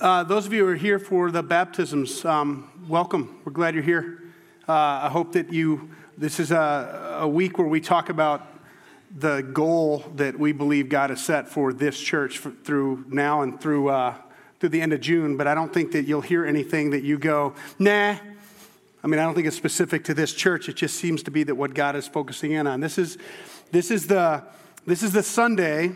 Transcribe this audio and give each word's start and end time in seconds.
Uh, 0.00 0.22
those 0.22 0.46
of 0.46 0.52
you 0.52 0.64
who 0.64 0.70
are 0.70 0.76
here 0.76 0.98
for 0.98 1.30
the 1.30 1.42
baptisms, 1.42 2.24
um, 2.24 2.70
welcome. 2.86 3.40
We're 3.44 3.52
glad 3.52 3.74
you're 3.74 3.82
here. 3.82 4.22
Uh, 4.68 4.72
I 4.72 5.08
hope 5.08 5.32
that 5.32 5.50
you, 5.50 5.90
this 6.16 6.38
is 6.38 6.52
a, 6.52 7.18
a 7.22 7.26
week 7.26 7.58
where 7.58 7.66
we 7.66 7.80
talk 7.80 8.10
about 8.10 8.46
the 9.16 9.40
goal 9.40 10.04
that 10.14 10.38
we 10.38 10.52
believe 10.52 10.88
God 10.88 11.10
has 11.10 11.24
set 11.24 11.48
for 11.48 11.72
this 11.72 11.98
church 11.98 12.38
for, 12.38 12.50
through 12.50 13.06
now 13.08 13.40
and 13.40 13.58
through, 13.60 13.88
uh, 13.88 14.14
through 14.60 14.68
the 14.68 14.80
end 14.80 14.92
of 14.92 15.00
June. 15.00 15.36
But 15.36 15.48
I 15.48 15.54
don't 15.54 15.72
think 15.72 15.90
that 15.92 16.06
you'll 16.06 16.20
hear 16.20 16.44
anything 16.44 16.90
that 16.90 17.02
you 17.02 17.18
go, 17.18 17.54
nah. 17.78 18.16
I 19.02 19.06
mean, 19.06 19.18
I 19.18 19.24
don't 19.24 19.34
think 19.34 19.46
it's 19.46 19.56
specific 19.56 20.04
to 20.04 20.14
this 20.14 20.34
church. 20.34 20.68
It 20.68 20.76
just 20.76 20.96
seems 20.96 21.22
to 21.24 21.30
be 21.30 21.44
that 21.44 21.54
what 21.54 21.72
God 21.72 21.96
is 21.96 22.06
focusing 22.06 22.52
in 22.52 22.66
on. 22.66 22.80
This 22.80 22.98
is, 22.98 23.16
this 23.72 23.90
is, 23.90 24.06
the, 24.06 24.44
this 24.86 25.02
is 25.02 25.12
the 25.12 25.22
Sunday 25.22 25.92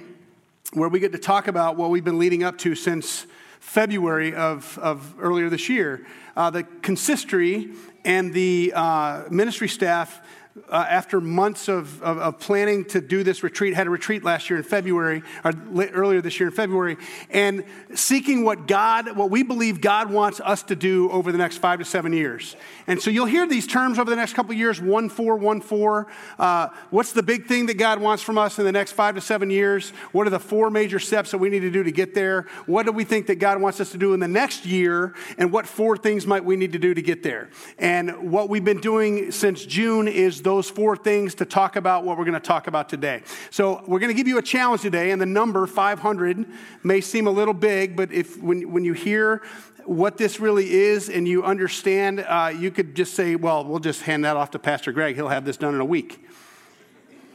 where 0.73 0.89
we 0.89 0.99
get 0.99 1.13
to 1.13 1.19
talk 1.19 1.47
about 1.47 1.77
what 1.77 1.91
we've 1.91 2.05
been 2.05 2.19
leading 2.19 2.43
up 2.43 2.57
to 2.59 2.75
since 2.75 3.27
February 3.63 4.35
of, 4.35 4.77
of 4.83 5.15
earlier 5.21 5.49
this 5.49 5.69
year. 5.69 6.05
Uh, 6.37 6.51
the 6.51 6.65
consistory 6.83 7.71
and 8.05 8.35
the 8.35 8.73
uh, 8.75 9.23
ministry 9.31 9.69
staff 9.69 10.21
uh, 10.69 10.87
after 10.89 11.19
months 11.19 11.67
of, 11.67 12.03
of, 12.03 12.19
of, 12.19 12.39
planning 12.39 12.85
to 12.85 13.01
do 13.01 13.23
this 13.23 13.43
retreat, 13.43 13.73
had 13.73 13.87
a 13.87 13.91
retreat 13.91 14.23
last 14.23 14.51
year 14.51 14.59
in 14.59 14.63
February, 14.63 15.23
or 15.45 15.53
earlier 15.95 16.21
this 16.21 16.39
year 16.39 16.51
in 16.51 16.55
February, 16.55 16.99
and 17.31 17.65
seeking 17.95 18.45
what 18.45 18.67
God, 18.67 19.17
what 19.17 19.31
we 19.31 19.43
believe 19.43 19.81
God 19.81 20.11
wants 20.11 20.41
us 20.41 20.63
to 20.65 20.77
do 20.77 21.11
over 21.11 21.33
the 21.33 21.39
next 21.39 21.59
five 21.59 21.79
to 21.79 21.87
seven 21.87 22.13
years. 22.13 22.55
And 22.87 23.01
so 23.01 23.11
you'll 23.11 23.27
hear 23.27 23.47
these 23.47 23.67
terms 23.67 23.99
over 23.99 24.11
the 24.11 24.17
next 24.17 24.35
couple 24.35 24.53
of 24.53 24.59
years 24.59 24.79
one, 24.79 25.09
four, 25.09 25.37
one, 25.37 25.63
four. 25.63 26.09
Uh, 26.39 26.69
what's 26.91 27.13
the 27.13 27.23
big 27.23 27.47
thing 27.47 27.67
that 27.67 27.79
God 27.79 27.99
wants 27.99 28.23
from 28.23 28.37
us 28.37 28.59
in 28.59 28.67
the 28.67 28.73
next 28.73 28.93
five 28.93 29.15
to 29.15 29.23
seven 29.23 29.49
years? 29.49 29.91
What 30.13 30.27
are 30.27 30.31
the 30.31 30.39
four 30.41 30.69
major 30.69 30.99
steps 30.99 31.31
that 31.31 31.39
we 31.39 31.49
need 31.49 31.61
to 31.61 31.71
do 31.71 31.83
to 31.83 31.93
get 31.93 32.13
there? 32.13 32.43
What 32.67 32.85
do 32.85 32.93
we 32.93 33.05
think 33.05 33.27
that 33.29 33.37
God 33.37 33.59
wants 33.59 33.81
us 33.81 33.93
to 33.93 33.99
do 33.99 34.13
in 34.13 34.21
the 34.21 34.29
next 34.29 34.67
year? 34.67 35.15
And 35.39 35.51
what 35.51 35.67
four 35.67 35.97
things 35.97 36.27
might 36.27 36.45
we 36.45 36.57
need 36.57 36.73
to 36.73 36.79
do 36.79 36.93
to 36.93 37.03
get 37.03 37.23
there? 37.23 37.49
And 37.79 38.31
what 38.31 38.51
we've 38.51 38.65
been 38.65 38.81
doing 38.81 39.31
since 39.31 39.65
June 39.65 40.09
is 40.09 40.42
those 40.43 40.69
four 40.69 40.97
things 40.97 41.35
to 41.37 41.45
talk 41.45 41.77
about 41.77 42.05
what 42.05 42.19
we're 42.19 42.25
going 42.25 42.35
to 42.35 42.41
talk 42.41 42.67
about 42.67 42.89
today. 42.89 43.23
So 43.51 43.83
we're 43.87 43.99
going 43.99 44.11
to 44.11 44.15
give 44.15 44.29
you 44.29 44.39
a 44.39 44.43
challenge 44.43 44.83
today, 44.83 45.11
and 45.11 45.21
the 45.21 45.27
number 45.27 45.67
500 45.67 46.47
may 46.83 47.01
seem 47.01 47.27
a 47.27 47.31
little 47.31 47.55
big, 47.55 47.97
but 47.97 48.13
if 48.13 48.41
when, 48.43 48.73
when 48.73 48.85
you 48.85 48.93
hear 48.93 49.43
what 49.85 50.17
this 50.17 50.41
really 50.41 50.71
is 50.71 51.09
and 51.09 51.27
you 51.27 51.45
understand, 51.45 52.21
uh, 52.21 52.53
you 52.57 52.71
could 52.71 52.95
just 52.95 53.15
say, 53.15 53.37
well, 53.37 53.65
we'll 53.65 53.81
just 53.81 54.03
hand 54.03 54.25
that 54.25 54.37
off 54.37 54.51
to 54.53 54.59
Pastor 54.59 54.93
Greg. 54.93 55.17
He'll 55.17 55.29
have 55.29 55.45
this 55.45 55.57
done 55.57 55.75
in 55.75 55.81
a 55.81 55.85
week. 55.85 56.25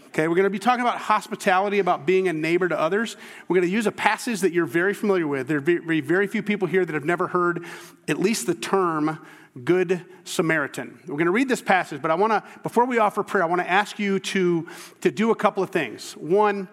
Okay, 0.08 0.28
we're 0.28 0.36
going 0.36 0.46
to 0.46 0.50
be 0.50 0.58
talking 0.58 0.82
about 0.82 0.98
hospitality, 0.98 1.78
about 1.78 2.08
being 2.08 2.28
a 2.28 2.34
neighbor 2.34 2.68
to 2.68 2.80
others. 2.80 3.18
We're 3.48 3.56
going 3.56 3.68
to 3.68 3.72
use 3.72 3.86
a 3.86 3.92
passage 3.92 4.40
that 4.42 4.52
you're 4.52 4.66
very 4.66 4.96
familiar 4.96 5.28
with. 5.28 5.48
There 5.48 5.58
are 5.58 5.62
very, 5.62 6.02
very 6.02 6.26
few 6.26 6.42
people 6.42 6.68
here 6.68 6.84
that 6.86 6.94
have 6.96 7.06
never 7.06 7.28
heard 7.28 7.66
at 8.08 8.20
least 8.20 8.48
the 8.48 8.56
term 8.56 9.20
Good 9.64 10.06
Samaritan. 10.24 11.00
We're 11.08 11.16
going 11.16 11.26
to 11.26 11.32
read 11.32 11.50
this 11.50 11.62
passage, 11.62 12.02
but 12.02 12.12
I 12.12 12.16
want 12.16 12.32
to, 12.34 12.44
before 12.64 12.86
we 12.86 13.00
offer 13.00 13.24
prayer, 13.24 13.44
I 13.44 13.48
want 13.48 13.62
to 13.62 13.70
ask 13.70 14.00
you 14.00 14.20
to, 14.20 14.68
to 15.02 15.12
do 15.12 15.32
a 15.32 15.36
couple 15.36 15.64
of 15.64 15.70
things. 15.70 16.14
One, 16.14 16.68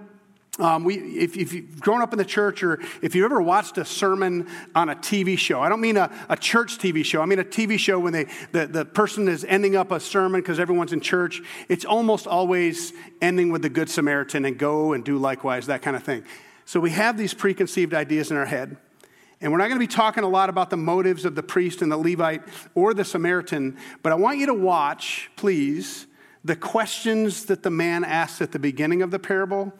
um, 0.58 0.84
we, 0.84 0.96
if, 0.96 1.36
if, 1.36 1.52
you've 1.52 1.80
grown 1.80 2.00
up 2.00 2.12
in 2.12 2.18
the 2.18 2.24
church 2.24 2.62
or 2.62 2.80
if 3.02 3.14
you've 3.14 3.24
ever 3.24 3.42
watched 3.42 3.76
a 3.78 3.84
sermon 3.84 4.48
on 4.74 4.88
a 4.88 4.94
TV 4.94 5.36
show, 5.36 5.60
I 5.60 5.68
don't 5.68 5.80
mean 5.80 5.96
a, 5.96 6.12
a 6.28 6.36
church 6.36 6.78
TV 6.78 7.04
show, 7.04 7.20
I 7.20 7.26
mean 7.26 7.40
a 7.40 7.44
TV 7.44 7.76
show 7.76 7.98
when 7.98 8.12
they, 8.12 8.26
the, 8.52 8.66
the 8.66 8.84
person 8.84 9.26
is 9.26 9.44
ending 9.44 9.74
up 9.74 9.90
a 9.90 9.98
sermon 9.98 10.40
because 10.40 10.60
everyone's 10.60 10.92
in 10.92 11.00
church. 11.00 11.42
It's 11.68 11.84
almost 11.84 12.28
always 12.28 12.92
ending 13.20 13.50
with 13.50 13.62
the 13.62 13.68
Good 13.68 13.90
Samaritan 13.90 14.44
and 14.44 14.56
go 14.56 14.92
and 14.92 15.04
do 15.04 15.18
likewise, 15.18 15.66
that 15.66 15.82
kind 15.82 15.96
of 15.96 16.04
thing. 16.04 16.24
So 16.66 16.78
we 16.78 16.90
have 16.90 17.18
these 17.18 17.34
preconceived 17.34 17.92
ideas 17.92 18.30
in 18.30 18.36
our 18.36 18.46
head. 18.46 18.76
And 19.44 19.52
we're 19.52 19.58
not 19.58 19.68
going 19.68 19.78
to 19.78 19.86
be 19.86 19.86
talking 19.86 20.24
a 20.24 20.28
lot 20.28 20.48
about 20.48 20.70
the 20.70 20.78
motives 20.78 21.26
of 21.26 21.34
the 21.34 21.42
priest 21.42 21.82
and 21.82 21.92
the 21.92 21.98
Levite 21.98 22.40
or 22.74 22.94
the 22.94 23.04
Samaritan, 23.04 23.76
but 24.02 24.10
I 24.10 24.14
want 24.14 24.38
you 24.38 24.46
to 24.46 24.54
watch, 24.54 25.30
please, 25.36 26.06
the 26.42 26.56
questions 26.56 27.44
that 27.44 27.62
the 27.62 27.68
man 27.68 28.04
asks 28.04 28.40
at 28.40 28.52
the 28.52 28.58
beginning 28.58 29.02
of 29.02 29.10
the 29.10 29.18
parable 29.18 29.74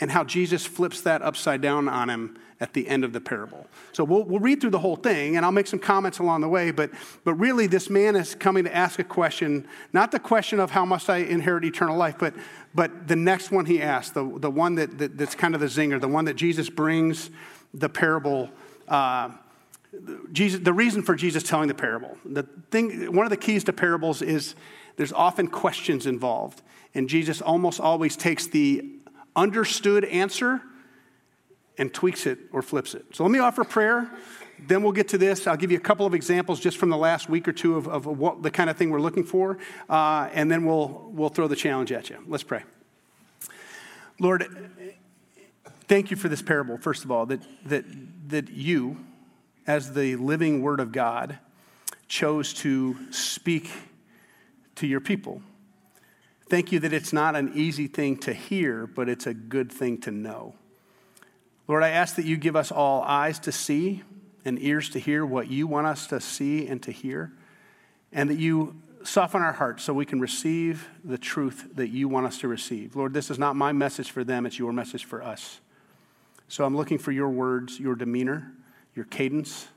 and 0.00 0.10
how 0.10 0.24
Jesus 0.24 0.64
flips 0.64 1.02
that 1.02 1.20
upside 1.20 1.60
down 1.60 1.86
on 1.86 2.08
him 2.08 2.38
at 2.60 2.72
the 2.72 2.88
end 2.88 3.04
of 3.04 3.12
the 3.12 3.20
parable. 3.20 3.66
So 3.92 4.04
we'll, 4.04 4.24
we'll 4.24 4.40
read 4.40 4.62
through 4.62 4.70
the 4.70 4.78
whole 4.78 4.96
thing, 4.96 5.36
and 5.36 5.44
I'll 5.44 5.52
make 5.52 5.66
some 5.66 5.78
comments 5.78 6.18
along 6.18 6.40
the 6.40 6.48
way, 6.48 6.70
but, 6.70 6.90
but 7.22 7.34
really, 7.34 7.66
this 7.66 7.90
man 7.90 8.16
is 8.16 8.34
coming 8.34 8.64
to 8.64 8.74
ask 8.74 8.98
a 8.98 9.04
question, 9.04 9.68
not 9.92 10.12
the 10.12 10.18
question 10.18 10.60
of 10.60 10.70
how 10.70 10.86
must 10.86 11.10
I 11.10 11.18
inherit 11.18 11.66
eternal 11.66 11.98
life, 11.98 12.16
but, 12.18 12.32
but 12.74 13.06
the 13.06 13.16
next 13.16 13.50
one 13.50 13.66
he 13.66 13.82
asks, 13.82 14.12
the, 14.12 14.38
the 14.38 14.50
one 14.50 14.76
that, 14.76 14.96
that, 14.96 15.18
that's 15.18 15.34
kind 15.34 15.54
of 15.54 15.60
the 15.60 15.66
zinger, 15.66 16.00
the 16.00 16.08
one 16.08 16.24
that 16.24 16.36
Jesus 16.36 16.70
brings 16.70 17.28
the 17.74 17.90
parable 17.90 18.48
uh, 18.90 19.30
Jesus, 20.32 20.60
the 20.60 20.72
reason 20.72 21.02
for 21.02 21.14
Jesus 21.14 21.42
telling 21.42 21.68
the 21.68 21.74
parable. 21.74 22.16
The 22.24 22.44
thing, 22.70 23.12
one 23.14 23.26
of 23.26 23.30
the 23.30 23.36
keys 23.36 23.64
to 23.64 23.72
parables 23.72 24.22
is 24.22 24.54
there's 24.96 25.12
often 25.12 25.48
questions 25.48 26.06
involved, 26.06 26.62
and 26.94 27.08
Jesus 27.08 27.40
almost 27.40 27.80
always 27.80 28.16
takes 28.16 28.46
the 28.46 28.84
understood 29.34 30.04
answer 30.04 30.60
and 31.78 31.92
tweaks 31.92 32.26
it 32.26 32.38
or 32.52 32.62
flips 32.62 32.94
it. 32.94 33.04
So 33.12 33.24
let 33.24 33.30
me 33.32 33.38
offer 33.38 33.64
prayer. 33.64 34.10
Then 34.66 34.82
we'll 34.82 34.92
get 34.92 35.08
to 35.08 35.18
this. 35.18 35.46
I'll 35.46 35.56
give 35.56 35.70
you 35.70 35.78
a 35.78 35.80
couple 35.80 36.04
of 36.04 36.14
examples 36.14 36.60
just 36.60 36.76
from 36.76 36.90
the 36.90 36.96
last 36.96 37.30
week 37.30 37.48
or 37.48 37.52
two 37.52 37.76
of, 37.76 37.88
of 37.88 38.06
what 38.06 38.42
the 38.42 38.50
kind 38.50 38.68
of 38.68 38.76
thing 38.76 38.90
we're 38.90 39.00
looking 39.00 39.24
for, 39.24 39.56
uh, 39.88 40.28
and 40.34 40.50
then 40.50 40.66
we'll, 40.66 41.10
we'll 41.12 41.30
throw 41.30 41.48
the 41.48 41.56
challenge 41.56 41.90
at 41.92 42.10
you. 42.10 42.18
Let's 42.26 42.44
pray. 42.44 42.62
Lord, 44.20 44.70
thank 45.90 46.12
you 46.12 46.16
for 46.16 46.28
this 46.28 46.40
parable, 46.40 46.78
first 46.78 47.04
of 47.04 47.10
all, 47.10 47.26
that, 47.26 47.40
that 47.64 47.84
that 48.30 48.48
you, 48.48 48.96
as 49.66 49.92
the 49.92 50.14
living 50.14 50.62
Word 50.62 50.78
of 50.78 50.92
God, 50.92 51.38
chose 52.06 52.54
to 52.54 52.96
speak 53.12 53.68
to 54.76 54.86
your 54.86 55.00
people. 55.00 55.42
Thank 56.48 56.70
you 56.70 56.78
that 56.78 56.92
it's 56.92 57.12
not 57.12 57.34
an 57.34 57.52
easy 57.56 57.88
thing 57.88 58.16
to 58.18 58.32
hear, 58.32 58.86
but 58.86 59.08
it's 59.08 59.26
a 59.26 59.34
good 59.34 59.70
thing 59.70 59.98
to 60.02 60.12
know. 60.12 60.54
Lord, 61.66 61.82
I 61.82 61.88
ask 61.88 62.14
that 62.16 62.24
you 62.24 62.36
give 62.36 62.54
us 62.54 62.70
all 62.70 63.02
eyes 63.02 63.40
to 63.40 63.52
see 63.52 64.04
and 64.44 64.62
ears 64.62 64.90
to 64.90 65.00
hear 65.00 65.26
what 65.26 65.48
you 65.48 65.66
want 65.66 65.88
us 65.88 66.06
to 66.08 66.20
see 66.20 66.68
and 66.68 66.80
to 66.84 66.92
hear, 66.92 67.32
and 68.12 68.30
that 68.30 68.38
you 68.38 68.80
soften 69.02 69.42
our 69.42 69.52
hearts 69.52 69.82
so 69.82 69.92
we 69.92 70.06
can 70.06 70.20
receive 70.20 70.88
the 71.04 71.18
truth 71.18 71.68
that 71.74 71.88
you 71.88 72.08
want 72.08 72.26
us 72.26 72.38
to 72.38 72.48
receive. 72.48 72.94
Lord, 72.94 73.12
this 73.12 73.28
is 73.28 73.40
not 73.40 73.56
my 73.56 73.72
message 73.72 74.12
for 74.12 74.22
them, 74.22 74.46
it's 74.46 74.56
your 74.56 74.72
message 74.72 75.04
for 75.04 75.20
us. 75.20 75.60
So 76.50 76.64
I'm 76.64 76.76
looking 76.76 76.98
for 76.98 77.12
your 77.12 77.28
words, 77.28 77.78
your 77.78 77.94
demeanor, 77.94 78.52
your 78.96 79.04
cadence, 79.04 79.68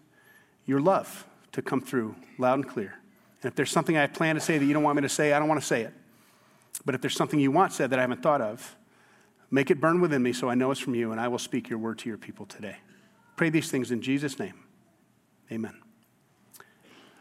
your 0.66 0.82
love 0.82 1.28
to 1.52 1.62
come 1.62 1.82
through 1.82 2.16
loud 2.40 2.56
and 2.56 2.68
clear. 2.68 2.96
And 3.44 3.52
if 3.52 3.56
there's 3.56 3.70
something 3.70 3.96
I 3.96 4.08
plan 4.08 4.34
to 4.34 4.42
say 4.42 4.58
that 4.58 4.66
you 4.66 4.74
don't 4.74 4.82
want 4.82 4.96
me 4.96 5.04
to 5.04 5.10
say, 5.10 5.34
I 5.34 5.40
don't 5.40 5.48
want 5.48 5.62
to 5.62 5.68
say 5.68 5.84
it. 5.84 5.94
But 6.84 6.96
if 6.96 7.02
there's 7.02 7.16
something 7.16 7.40
you 7.40 7.52
want 7.52 7.74
said 7.74 7.92
that 7.92 8.00
I 8.00 8.02
haven't 8.02 8.24
thought 8.24 8.42
of, 8.42 8.76
make 9.52 9.70
it 9.70 9.80
burn 9.80 10.02
within 10.02 10.24
me 10.24 10.34
so 10.34 10.50
I 10.50 10.56
know 10.56 10.72
it's 10.72 10.80
from 10.80 10.96
you, 10.96 11.12
and 11.12 11.22
I 11.22 11.28
will 11.28 11.38
speak 11.38 11.70
your 11.70 11.78
word 11.78 12.00
to 12.00 12.10
your 12.10 12.18
people 12.18 12.48
today. 12.48 12.78
Pray 13.36 13.52
these 13.52 13.70
things 13.70 13.92
in 13.92 14.02
Jesus' 14.02 14.40
name. 14.40 14.56
Amen. 15.52 15.80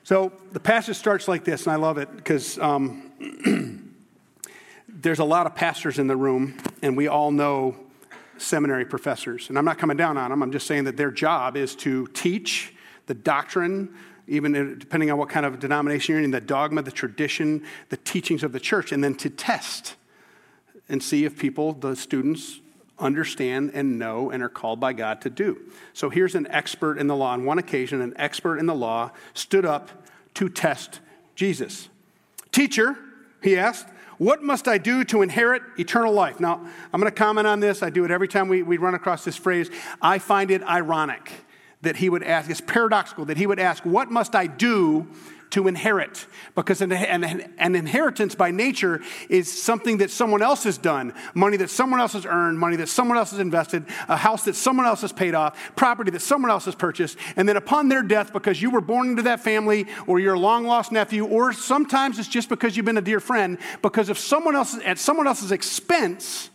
So 0.03 0.33
the 0.53 0.61
passage 0.61 0.97
starts 0.97 1.29
like 1.29 1.45
this, 1.45 1.67
and 1.67 1.75
I 1.75 1.77
love 1.77 1.99
it 1.99 2.11
because 2.17 2.59
um, 2.59 3.93
there's 4.89 5.19
a 5.19 5.25
lot 5.25 5.45
of 5.45 5.55
pastors 5.55 5.99
in 5.99 6.07
the 6.07 6.17
room, 6.17 6.57
and 6.81 6.97
we 6.97 7.07
all 7.07 7.31
know 7.31 7.77
seminary 8.43 8.85
professors. 8.85 9.49
And 9.49 9.59
I'm 9.59 9.65
not 9.65 9.79
coming 9.79 9.97
down 9.97 10.17
on 10.17 10.31
them, 10.31 10.43
I'm 10.43 10.53
just 10.53 10.67
saying 10.67 10.85
that 10.85 10.97
their 10.97 11.11
job 11.11 11.57
is 11.57 11.75
to 11.77 12.07
teach 12.09 12.75
the 13.07 13.15
doctrine, 13.15 13.95
even 14.27 14.79
depending 14.79 15.11
on 15.11 15.19
what 15.19 15.29
kind 15.29 15.47
of 15.47 15.59
denomination 15.59 16.15
you're 16.15 16.25
in, 16.25 16.31
the 16.31 16.41
dogma, 16.41 16.83
the 16.83 16.93
tradition, 16.93 17.65
the 17.89 17.97
teachings 17.97 18.43
of 18.43 18.53
the 18.53 18.61
church, 18.61 18.93
and 18.93 19.03
then 19.03 19.15
to 19.17 19.31
test 19.31 19.97
and 20.89 21.03
see 21.03 21.25
if 21.25 21.39
people, 21.39 21.73
the 21.73 21.97
students, 21.97 22.61
understand 22.99 23.73
and 23.75 23.99
know 23.99 24.31
and 24.31 24.43
are 24.43 24.49
called 24.49 24.79
by 24.79 24.93
God 24.93 25.21
to 25.23 25.31
do. 25.31 25.59
So 25.93 26.09
here's 26.09 26.35
an 26.35 26.47
expert 26.49 26.99
in 26.99 27.09
the 27.09 27.17
law. 27.17 27.33
On 27.33 27.45
one 27.45 27.59
occasion, 27.59 28.01
an 28.01 28.15
expert 28.17 28.59
in 28.59 28.67
the 28.67 28.75
law 28.75 29.11
stood 29.35 29.65
up 29.65 29.91
to 30.35 30.49
test 30.49 31.01
Jesus. 31.35 31.89
Teacher, 32.53 32.97
he 33.43 33.57
asked, 33.57 33.89
what 34.19 34.43
must 34.43 34.69
I 34.69 34.79
do 34.79 35.05
to 35.05 35.23
inherit 35.23 35.63
eternal 35.79 36.13
life? 36.13 36.41
Now, 36.41 36.65
I'm 36.93 37.01
going 37.01 37.13
to 37.13 37.17
comment 37.17 37.47
on 37.47 37.61
this. 37.61 37.83
I 37.83 37.91
do 37.91 38.05
it 38.05 38.11
every 38.11 38.29
time 38.29 38.49
we, 38.49 38.63
we 38.63 38.77
run 38.77 38.95
across 38.95 39.25
this 39.25 39.37
phrase. 39.37 39.71
I 40.01 40.19
find 40.19 40.51
it 40.51 40.63
ironic 40.63 41.33
that 41.83 41.97
he 41.97 42.09
would 42.09 42.23
ask, 42.23 42.49
it's 42.49 42.61
paradoxical 42.61 43.25
that 43.27 43.37
he 43.37 43.47
would 43.47 43.59
ask, 43.59 43.85
What 43.85 44.11
must 44.11 44.35
I 44.35 44.47
do 44.47 45.09
to 45.53 45.69
inherit. 45.69 46.27
Because 46.55 46.81
an, 46.81 46.93
an, 46.93 47.55
an, 47.59 47.75
inheritance 47.77 48.35
by 48.35 48.51
nature 48.51 49.01
is 49.29 49.51
something 49.51 49.99
that 49.99 50.11
someone 50.11 50.43
else 50.43 50.65
has 50.65 50.79
done 50.79 51.15
money 51.35 51.57
that 51.59 51.71
someone 51.71 52.01
else 52.01 52.15
has 52.15 52.27
earned 52.27 52.59
money 52.59 52.77
that 52.77 52.89
someone 52.89 53.17
else 53.17 53.31
has 53.31 53.41
invested 53.41 53.85
a 54.09 54.17
house 54.17 54.45
that 54.45 54.57
someone 54.57 54.87
else 54.87 55.03
has 55.03 55.13
paid 55.13 55.35
off 55.35 55.59
property 55.77 56.11
that 56.11 56.21
someone 56.21 56.51
else 56.51 56.65
has 56.65 56.75
purchased. 56.75 57.17
And 57.37 57.49
then 57.49 57.57
upon 57.57 57.89
their 57.89 58.03
death 58.03 58.33
because 58.33 58.61
you 58.61 58.71
were 58.71 58.81
born 58.81 59.11
into 59.11 59.23
that 59.23 59.41
family 59.41 59.87
or 60.07 60.19
you're 60.19 60.35
a 60.35 60.39
long 60.39 60.65
lost 60.65 60.93
nephew 60.93 61.25
or 61.25 61.53
sometimes 61.53 62.19
it's 62.19 62.29
just 62.29 62.49
because 62.49 62.77
you've 62.77 62.87
been 62.87 62.99
a 62.99 63.03
dear 63.03 63.21
friend 63.21 63.59
because 63.83 64.09
of 64.09 64.19
someone 64.19 64.57
else, 64.57 64.77
at 64.85 64.99
someone 64.99 65.27
else's 65.27 65.53
expense 65.53 66.51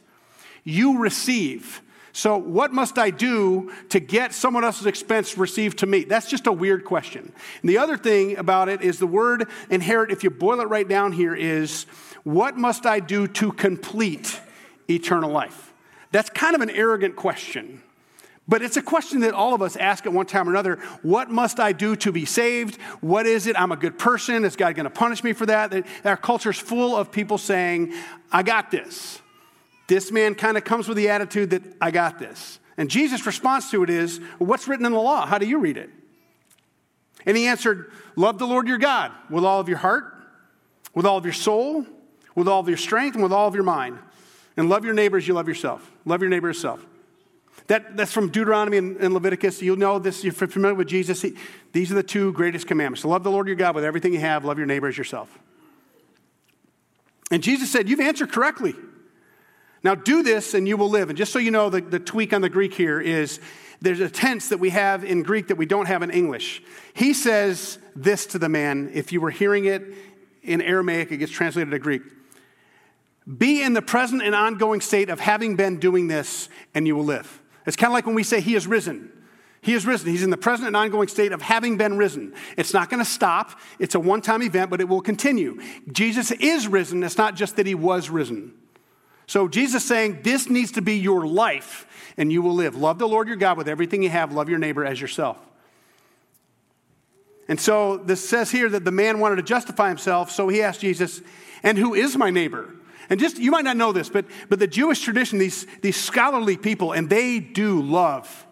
you 0.64 1.00
receive 1.00 1.82
So, 2.18 2.36
what 2.36 2.74
must 2.74 2.98
I 2.98 3.12
do 3.12 3.72
to 3.90 4.00
get 4.00 4.34
someone 4.34 4.64
else's 4.64 4.88
expense 4.88 5.38
received 5.38 5.78
to 5.80 5.86
me? 5.86 6.04
That's 6.04 6.28
just 6.28 6.48
a 6.48 6.52
weird 6.52 6.84
question. 6.84 7.31
And 7.62 7.69
the 7.69 7.78
other 7.78 7.96
thing 7.96 8.38
about 8.38 8.69
it 8.69 8.81
is 8.81 8.98
the 8.98 9.06
word 9.06 9.48
inherit, 9.69 10.10
if 10.10 10.24
you 10.24 10.31
boil 10.31 10.60
it 10.62 10.64
right 10.64 10.88
down 10.88 11.12
here, 11.12 11.36
is 11.36 11.84
what 12.24 12.58
must 12.58 12.88
I 12.88 13.02
do 13.02 13.28
to 13.28 13.52
complete 13.52 14.42
eternal 14.90 15.30
life? 15.30 15.72
That's 16.12 16.31
kind 16.31 16.56
of 16.56 16.62
an 16.62 16.72
arrogant 16.72 17.16
question. 17.16 17.84
But 18.48 18.63
it's 18.63 18.78
a 18.78 18.81
question 18.81 19.20
that 19.20 19.36
all 19.36 19.54
of 19.54 19.62
us 19.62 19.75
ask 19.75 20.08
at 20.08 20.12
one 20.12 20.25
time 20.25 20.48
or 20.48 20.52
another. 20.52 20.78
What 21.04 21.30
must 21.30 21.60
I 21.60 21.72
do 21.72 21.96
to 21.98 22.12
be 22.12 22.25
saved? 22.25 22.81
What 23.00 23.28
is 23.28 23.46
it? 23.46 23.56
I'm 23.60 23.72
a 23.72 23.78
good 23.78 24.00
person. 24.00 24.44
Is 24.44 24.56
God 24.56 24.74
going 24.74 24.86
to 24.86 24.90
punish 24.90 25.24
me 25.24 25.34
for 25.34 25.46
that? 25.46 25.86
Our 26.04 26.18
culture 26.18 26.50
is 26.50 26.58
full 26.58 26.96
of 26.96 27.12
people 27.12 27.38
saying, 27.38 27.94
I 28.31 28.42
got 28.42 28.72
this. 28.72 29.22
This 29.88 30.12
man 30.12 30.36
kind 30.36 30.57
of 30.57 30.63
comes 30.63 30.88
with 30.88 30.98
the 30.98 31.10
attitude 31.10 31.51
that 31.51 31.63
I 31.81 31.92
got 31.92 32.19
this. 32.19 32.60
And 32.78 32.89
Jesus' 32.89 33.25
response 33.25 33.72
to 33.72 33.84
it 33.84 33.89
is, 33.89 34.19
What's 34.38 34.68
written 34.68 34.86
in 34.86 34.92
the 34.92 35.00
law? 35.00 35.25
How 35.25 35.38
do 35.38 35.48
you 35.48 35.60
read 35.60 35.78
it? 35.78 35.89
And 37.25 37.36
he 37.36 37.48
answered, 37.48 37.92
Love 38.16 38.38
the 38.38 38.48
Lord 38.48 38.68
your 38.68 38.78
God 38.78 39.12
with 39.30 39.44
all 39.44 39.60
of 39.60 39.68
your 39.68 39.78
heart, 39.78 40.13
with 40.94 41.06
all 41.06 41.18
of 41.18 41.25
your 41.25 41.34
soul, 41.34 41.86
with 42.36 42.48
all 42.48 42.60
of 42.60 42.68
your 42.68 42.78
strength, 42.78 43.16
and 43.16 43.24
with 43.24 43.34
all 43.34 43.48
of 43.48 43.56
your 43.56 43.63
mind. 43.63 43.98
And 44.56 44.69
love 44.69 44.86
your 44.86 44.94
neighbor 44.94 45.18
as 45.18 45.28
you 45.28 45.34
love 45.34 45.48
yourself. 45.48 45.92
Love 46.06 46.22
your 46.22 46.30
neighbor 46.30 46.50
as 46.50 46.57
yourself. 46.57 46.86
That, 47.68 47.98
that's 47.98 48.13
from 48.13 48.30
Deuteronomy 48.30 48.78
and, 48.78 48.98
and, 48.98 49.13
Leviticus. 49.13 49.62
You'll 49.62 49.78
know 49.78 50.00
this, 50.00 50.24
if 50.24 50.39
you're 50.39 50.48
familiar 50.48 50.75
with 50.75 50.88
Jesus. 50.88 51.22
He, 51.22 51.36
these 51.74 51.92
are 51.92 51.95
the 51.95 52.04
two 52.04 52.31
greatest 52.31 52.66
commandments. 52.66 53.04
love 53.04 53.24
the 53.24 53.31
Lord 53.31 53.48
your 53.48 53.56
God 53.56 53.75
with 53.75 53.84
everything 53.84 54.13
you 54.13 54.19
have, 54.19 54.45
love 54.45 54.57
your 54.57 54.68
neighbor 54.68 54.88
as 54.88 54.98
yourself. 54.98 55.38
And 57.30 57.44
Jesus 57.44 57.69
said, 57.69 57.89
You've 57.89 58.00
answered 58.00 58.31
correctly. 58.31 58.74
Now 59.83 59.95
do 59.95 60.24
this 60.24 60.53
and 60.53 60.68
you 60.68 60.77
will 60.77 60.89
live. 60.89 61.09
And 61.09 61.18
just 61.18 61.31
so 61.31 61.39
you 61.39 61.51
know, 61.51 61.69
the, 61.69 61.81
the 61.81 62.00
tweak 62.00 62.33
on 62.33 62.41
the 62.41 62.50
Greek 62.50 62.74
here 62.74 63.00
is 63.00 63.39
there's 63.81 64.00
a 64.00 64.09
tense 64.09 64.50
that 64.50 64.59
we 64.59 64.71
have 64.71 65.03
in 65.03 65.24
Greek 65.24 65.47
that 65.47 65.56
we 65.56 65.65
don't 65.65 65.85
have 65.85 66.01
in 66.01 66.09
English. 66.09 66.63
He 66.94 67.13
says 67.13 67.77
this 67.95 68.25
to 68.27 68.39
the 68.39 68.50
man. 68.50 68.91
If 68.94 69.12
you 69.12 69.21
were 69.21 69.29
hearing 69.29 69.65
it 69.65 69.83
in 70.41 70.62
Aramaic, 70.62 71.12
it 71.12 71.18
gets 71.18 71.31
translated 71.31 71.71
to 71.71 71.79
Greek. 71.79 72.01
Be 73.38 73.62
in 73.62 73.74
the 73.74 73.81
present 73.81 74.21
and 74.24 74.33
ongoing 74.33 74.81
state 74.81 75.09
of 75.09 75.19
having 75.19 75.57
been 75.57 75.79
doing 75.79 76.07
this, 76.07 76.47
and 76.74 76.88
you 76.88 76.95
will 76.95 77.03
live. 77.03 77.41
It's 77.65 77.75
kind 77.75 77.91
of 77.91 77.94
like 77.94 78.06
when 78.06 78.15
we 78.15 78.24
say, 78.24 78.39
He 78.39 78.56
is 78.56 78.65
risen. 78.65 79.12
He 79.62 79.74
is 79.74 79.85
risen. 79.85 80.09
He's 80.09 80.24
in 80.24 80.29
the 80.29 80.38
present 80.38 80.68
and 80.68 80.77
ongoing 80.77 81.09
state 81.09 81.33
of 81.33 81.41
having 81.41 81.77
been 81.77 81.97
risen. 81.97 82.33
It's 82.56 82.74
not 82.74 82.89
going 82.89 83.03
to 83.03 83.09
stop. 83.09 83.59
It's 83.79 83.95
a 83.95 84.00
one 84.00 84.21
time 84.21 84.41
event, 84.41 84.71
but 84.71 84.79
it 84.79 84.88
will 84.88 85.01
continue. 85.01 85.62
Jesus 85.91 86.31
is 86.31 86.68
risen. 86.68 87.03
It's 87.03 87.18
not 87.18 87.35
just 87.35 87.57
that 87.57 87.65
He 87.65 87.75
was 87.75 88.09
risen. 88.09 88.53
So 89.27 89.47
Jesus 89.47 89.85
saying, 89.85 90.21
This 90.24 90.50
needs 90.50 90.71
to 90.74 90.81
be 90.81 90.97
your 90.97 91.27
life, 91.27 91.85
and 92.18 92.31
you 92.31 92.41
will 92.41 92.56
live. 92.56 92.75
Love 92.75 92.97
the 92.97 93.07
Lord 93.07 93.27
your 93.27 93.38
God 93.38 93.57
with 93.57 93.68
everything 93.68 94.01
you 94.01 94.09
have, 94.09 94.33
love 94.33 94.50
your 94.50 94.59
neighbor 94.59 94.83
as 94.83 95.00
yourself. 95.00 95.38
And 97.50 97.59
so 97.59 97.97
this 97.97 98.27
says 98.27 98.51
here 98.51 98.68
that 98.69 98.83
the 98.83 98.91
man 98.91 99.19
wanted 99.19 99.38
to 99.38 99.44
justify 99.44 99.89
himself, 99.89 100.31
so 100.31 100.47
he 100.47 100.62
asked 100.62 100.81
Jesus, 100.81 101.21
And 101.62 101.77
who 101.77 101.94
is 101.94 102.18
my 102.18 102.29
neighbor? 102.29 102.74
And 103.09 103.19
just, 103.19 103.38
you 103.38 103.51
might 103.51 103.63
not 103.63 103.77
know 103.77 103.94
this, 103.94 104.09
but, 104.09 104.25
but 104.50 104.59
the 104.59 104.68
Jewish 104.68 105.01
tradition, 105.01 105.39
these, 105.39 105.65
these 105.81 105.95
scholarly 105.95 106.57
people, 106.57 106.91
and 106.91 107.09
they 107.09 107.39
do 107.39 107.81
love 107.81 108.45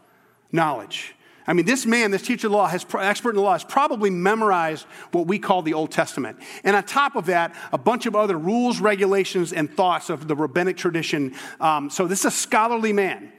knowledge. 0.52 1.14
I 1.48 1.54
mean, 1.54 1.66
this 1.66 1.86
man, 1.86 2.12
this 2.12 2.24
teacher 2.24 2.48
of 2.48 2.54
law, 2.54 2.68
has, 2.68 2.86
expert 2.98 3.32
in 3.32 3.36
the 3.36 3.42
law, 3.42 3.54
has 3.54 3.64
probably 3.64 4.10
memorized 4.10 4.86
what 5.12 5.28
we 5.28 5.38
call 5.38 5.62
the 5.62 5.74
Old 5.74 5.92
Testament. 5.92 6.40
And 6.64 6.76
on 6.76 6.84
top 6.84 7.16
of 7.16 7.28
that, 7.28 7.56
a 7.72 7.78
bunch 7.78 8.06
of 8.06 8.16
other 8.16 8.38
rules, 8.38 8.80
regulations, 8.80 9.54
and 9.54 9.72
thoughts 9.72 10.10
of 10.10 10.28
the 10.28 10.36
rabbinic 10.36 10.78
tradition. 10.78 11.36
Um, 11.60 11.90
so 11.90 12.08
this 12.08 12.22
is 12.22 12.26
a 12.26 12.32
scholarly 12.32 12.94
man. 12.94 13.32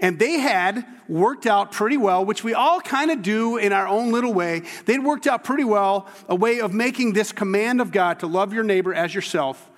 And 0.00 0.18
they 0.18 0.38
had 0.38 0.86
worked 1.08 1.46
out 1.46 1.72
pretty 1.72 1.96
well, 1.96 2.24
which 2.24 2.44
we 2.44 2.54
all 2.54 2.80
kind 2.80 3.10
of 3.10 3.22
do 3.22 3.56
in 3.56 3.72
our 3.72 3.88
own 3.88 4.12
little 4.12 4.32
way. 4.32 4.62
They'd 4.84 5.00
worked 5.00 5.26
out 5.26 5.42
pretty 5.42 5.64
well 5.64 6.06
a 6.28 6.36
way 6.36 6.60
of 6.60 6.72
making 6.72 7.14
this 7.14 7.32
command 7.32 7.80
of 7.80 7.90
God 7.90 8.20
to 8.20 8.28
love 8.28 8.52
your 8.52 8.62
neighbor 8.62 8.94
as 8.94 9.12
yourself 9.12 9.68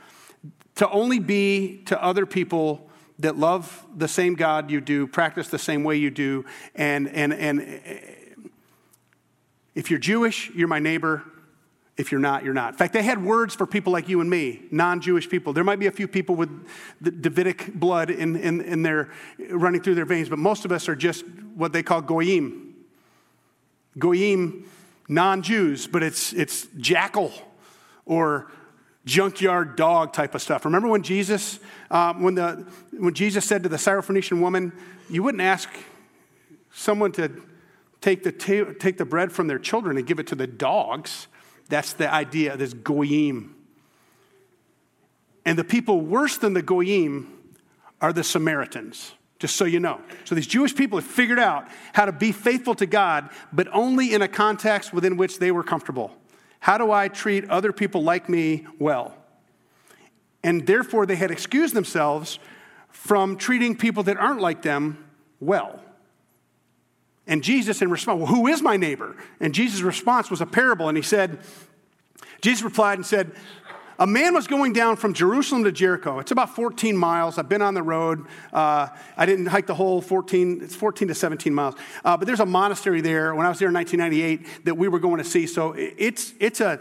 to 0.81 0.89
only 0.91 1.19
be 1.19 1.83
to 1.85 2.03
other 2.03 2.25
people 2.25 2.90
that 3.21 3.39
love 3.39 3.87
the 3.97 4.09
same 4.09 4.35
God 4.35 4.71
you 4.71 4.81
do, 4.81 5.07
practice 5.07 5.49
the 5.49 5.59
same 5.59 5.85
way 5.85 5.97
you 5.97 6.11
do, 6.11 6.45
and, 6.75 7.09
and, 7.09 7.33
and 7.33 7.61
eh, 7.61 7.99
if 9.75 9.91
you're 9.91 10.01
Jewish, 10.01 10.51
you're 10.51 10.69
my 10.69 10.79
neighbor. 10.79 11.23
If 11.97 12.11
you're 12.11 12.21
not, 12.21 12.45
you're 12.45 12.55
not. 12.55 12.73
In 12.73 12.79
fact, 12.79 12.95
they 12.95 13.03
had 13.03 13.23
words 13.23 13.55
for 13.55 13.67
people 13.67 13.93
like 13.93 14.09
you 14.09 14.23
and 14.23 14.31
me, 14.31 14.63
non 14.71 15.03
Jewish 15.03 15.29
people. 15.29 15.53
There 15.53 15.65
might 15.65 15.79
be 15.79 15.87
a 15.87 15.93
few 15.93 16.09
people 16.09 16.35
with 16.35 16.67
the 17.01 17.11
Davidic 17.11 17.75
blood 17.75 18.09
in, 18.09 18.37
in, 18.37 18.63
in 18.63 18.83
their, 18.83 19.11
running 19.51 19.83
through 19.83 19.97
their 19.97 20.07
veins, 20.07 20.31
but 20.31 20.39
most 20.39 20.65
of 20.65 20.73
us 20.73 20.89
are 20.89 20.97
just 20.97 21.27
what 21.55 21.75
they 21.75 21.83
call 21.83 22.01
goyim. 22.01 22.75
Goyim, 23.99 24.67
non 25.09 25.43
Jews, 25.43 25.87
but 25.87 26.03
it's, 26.03 26.33
it's 26.33 26.69
jackal 26.79 27.33
or 28.07 28.51
junkyard 29.11 29.75
dog 29.75 30.13
type 30.13 30.37
of 30.37 30.41
stuff. 30.41 30.65
Remember 30.65 30.89
when 30.89 31.03
Jesus, 31.03 31.59
um, 31.91 32.23
when, 32.23 32.37
the, 32.37 32.65
when 32.93 33.13
Jesus 33.13 33.45
said 33.45 33.65
to 33.65 33.69
the 33.69 33.77
Syrophoenician 33.77 34.41
woman, 34.41 34.73
you 35.11 35.25
wouldn't 35.25 35.43
ask 35.43 35.69
someone 36.73 37.11
to 37.13 37.31
take 38.01 38.23
the, 38.23 38.31
ta- 38.31 38.73
take 38.79 38.99
the 38.99 39.05
bread 39.05 39.33
from 39.33 39.49
their 39.49 39.59
children 39.59 39.97
and 39.97 40.07
give 40.07 40.21
it 40.21 40.29
to 40.29 40.37
the 40.37 40.47
dogs. 40.47 41.27
That's 41.69 41.93
the 41.93 42.13
idea, 42.13 42.53
of 42.53 42.61
this 42.61 42.73
goyim. 42.73 43.57
And 45.45 45.59
the 45.59 45.65
people 45.65 46.01
worse 46.01 46.37
than 46.39 46.55
the 46.55 46.63
goyim 46.63 47.37
are 48.01 48.13
the 48.13 48.23
Samaritans, 48.23 49.13
just 49.41 49.57
so 49.57 49.65
you 49.65 49.81
know. 49.81 50.01
So 50.25 50.37
these 50.37 50.47
Jewish 50.47 50.75
people 50.75 50.99
have 50.99 51.09
figured 51.09 51.41
out 51.41 51.67
how 51.93 52.05
to 52.05 52.13
be 52.13 52.31
faithful 52.31 52.77
to 52.77 52.87
God, 52.87 53.31
but 53.53 53.67
only 53.73 54.15
in 54.15 54.23
a 54.23 54.29
context 54.29 54.93
within 54.93 55.17
which 55.17 55.41
they 55.41 55.51
were 55.51 55.65
comfortable. 55.65 56.17
How 56.61 56.79
do 56.79 56.93
I 56.93 57.09
treat 57.09 57.49
other 57.51 57.73
people 57.73 58.03
like 58.03 58.29
me 58.29 58.67
well? 58.79 59.17
And 60.43 60.67
therefore, 60.67 61.07
they 61.07 61.17
had 61.17 61.31
excused 61.31 61.75
themselves 61.75 62.39
from 62.89 63.37
treating 63.37 63.77
people 63.77 64.03
that 64.05 64.17
aren't 64.17 64.41
like 64.41 64.63
them 64.63 65.05
well. 65.41 65.81
And 67.27 67.43
Jesus, 67.43 67.83
in 67.83 67.91
response, 67.91 68.19
well, 68.19 68.27
who 68.27 68.47
is 68.47 68.63
my 68.63 68.77
neighbor? 68.77 69.17
And 69.39 69.55
Jesus' 69.55 69.83
response 69.83 70.31
was 70.31 70.41
a 70.41 70.47
parable, 70.47 70.89
and 70.89 70.97
he 70.97 71.03
said, 71.03 71.39
Jesus 72.41 72.63
replied 72.63 72.99
and 72.99 73.07
said, 73.07 73.33
a 74.01 74.07
man 74.07 74.33
was 74.35 74.47
going 74.47 74.73
down 74.73 74.97
from 74.97 75.13
Jerusalem 75.13 75.63
to 75.65 75.73
Jericho. 75.73 76.21
It's 76.21 76.31
about 76.31 76.57
14 76.57 76.97
miles. 76.97 77.37
I've 77.37 77.51
been 77.51 77.61
on 77.61 77.75
the 77.75 77.83
road. 77.83 78.25
Uh, 78.51 78.89
I 79.15 79.27
didn't 79.27 79.47
hike 79.47 79.67
the 79.67 79.75
whole 79.75 80.01
14, 80.01 80.61
it's 80.63 80.75
14 80.75 81.09
to 81.09 81.15
17 81.15 81.53
miles. 81.53 81.75
Uh, 82.03 82.17
but 82.17 82.27
there's 82.27 82.41
a 82.41 82.47
monastery 82.47 83.03
there 83.03 83.35
when 83.35 83.45
I 83.45 83.51
was 83.51 83.59
there 83.59 83.69
in 83.69 83.75
1998 83.75 84.65
that 84.65 84.79
we 84.79 84.89
were 84.89 84.99
going 84.99 85.19
to 85.19 85.25
see. 85.25 85.47
So 85.47 85.75
it's, 85.77 86.33
it's 86.41 86.63
a, 86.63 86.81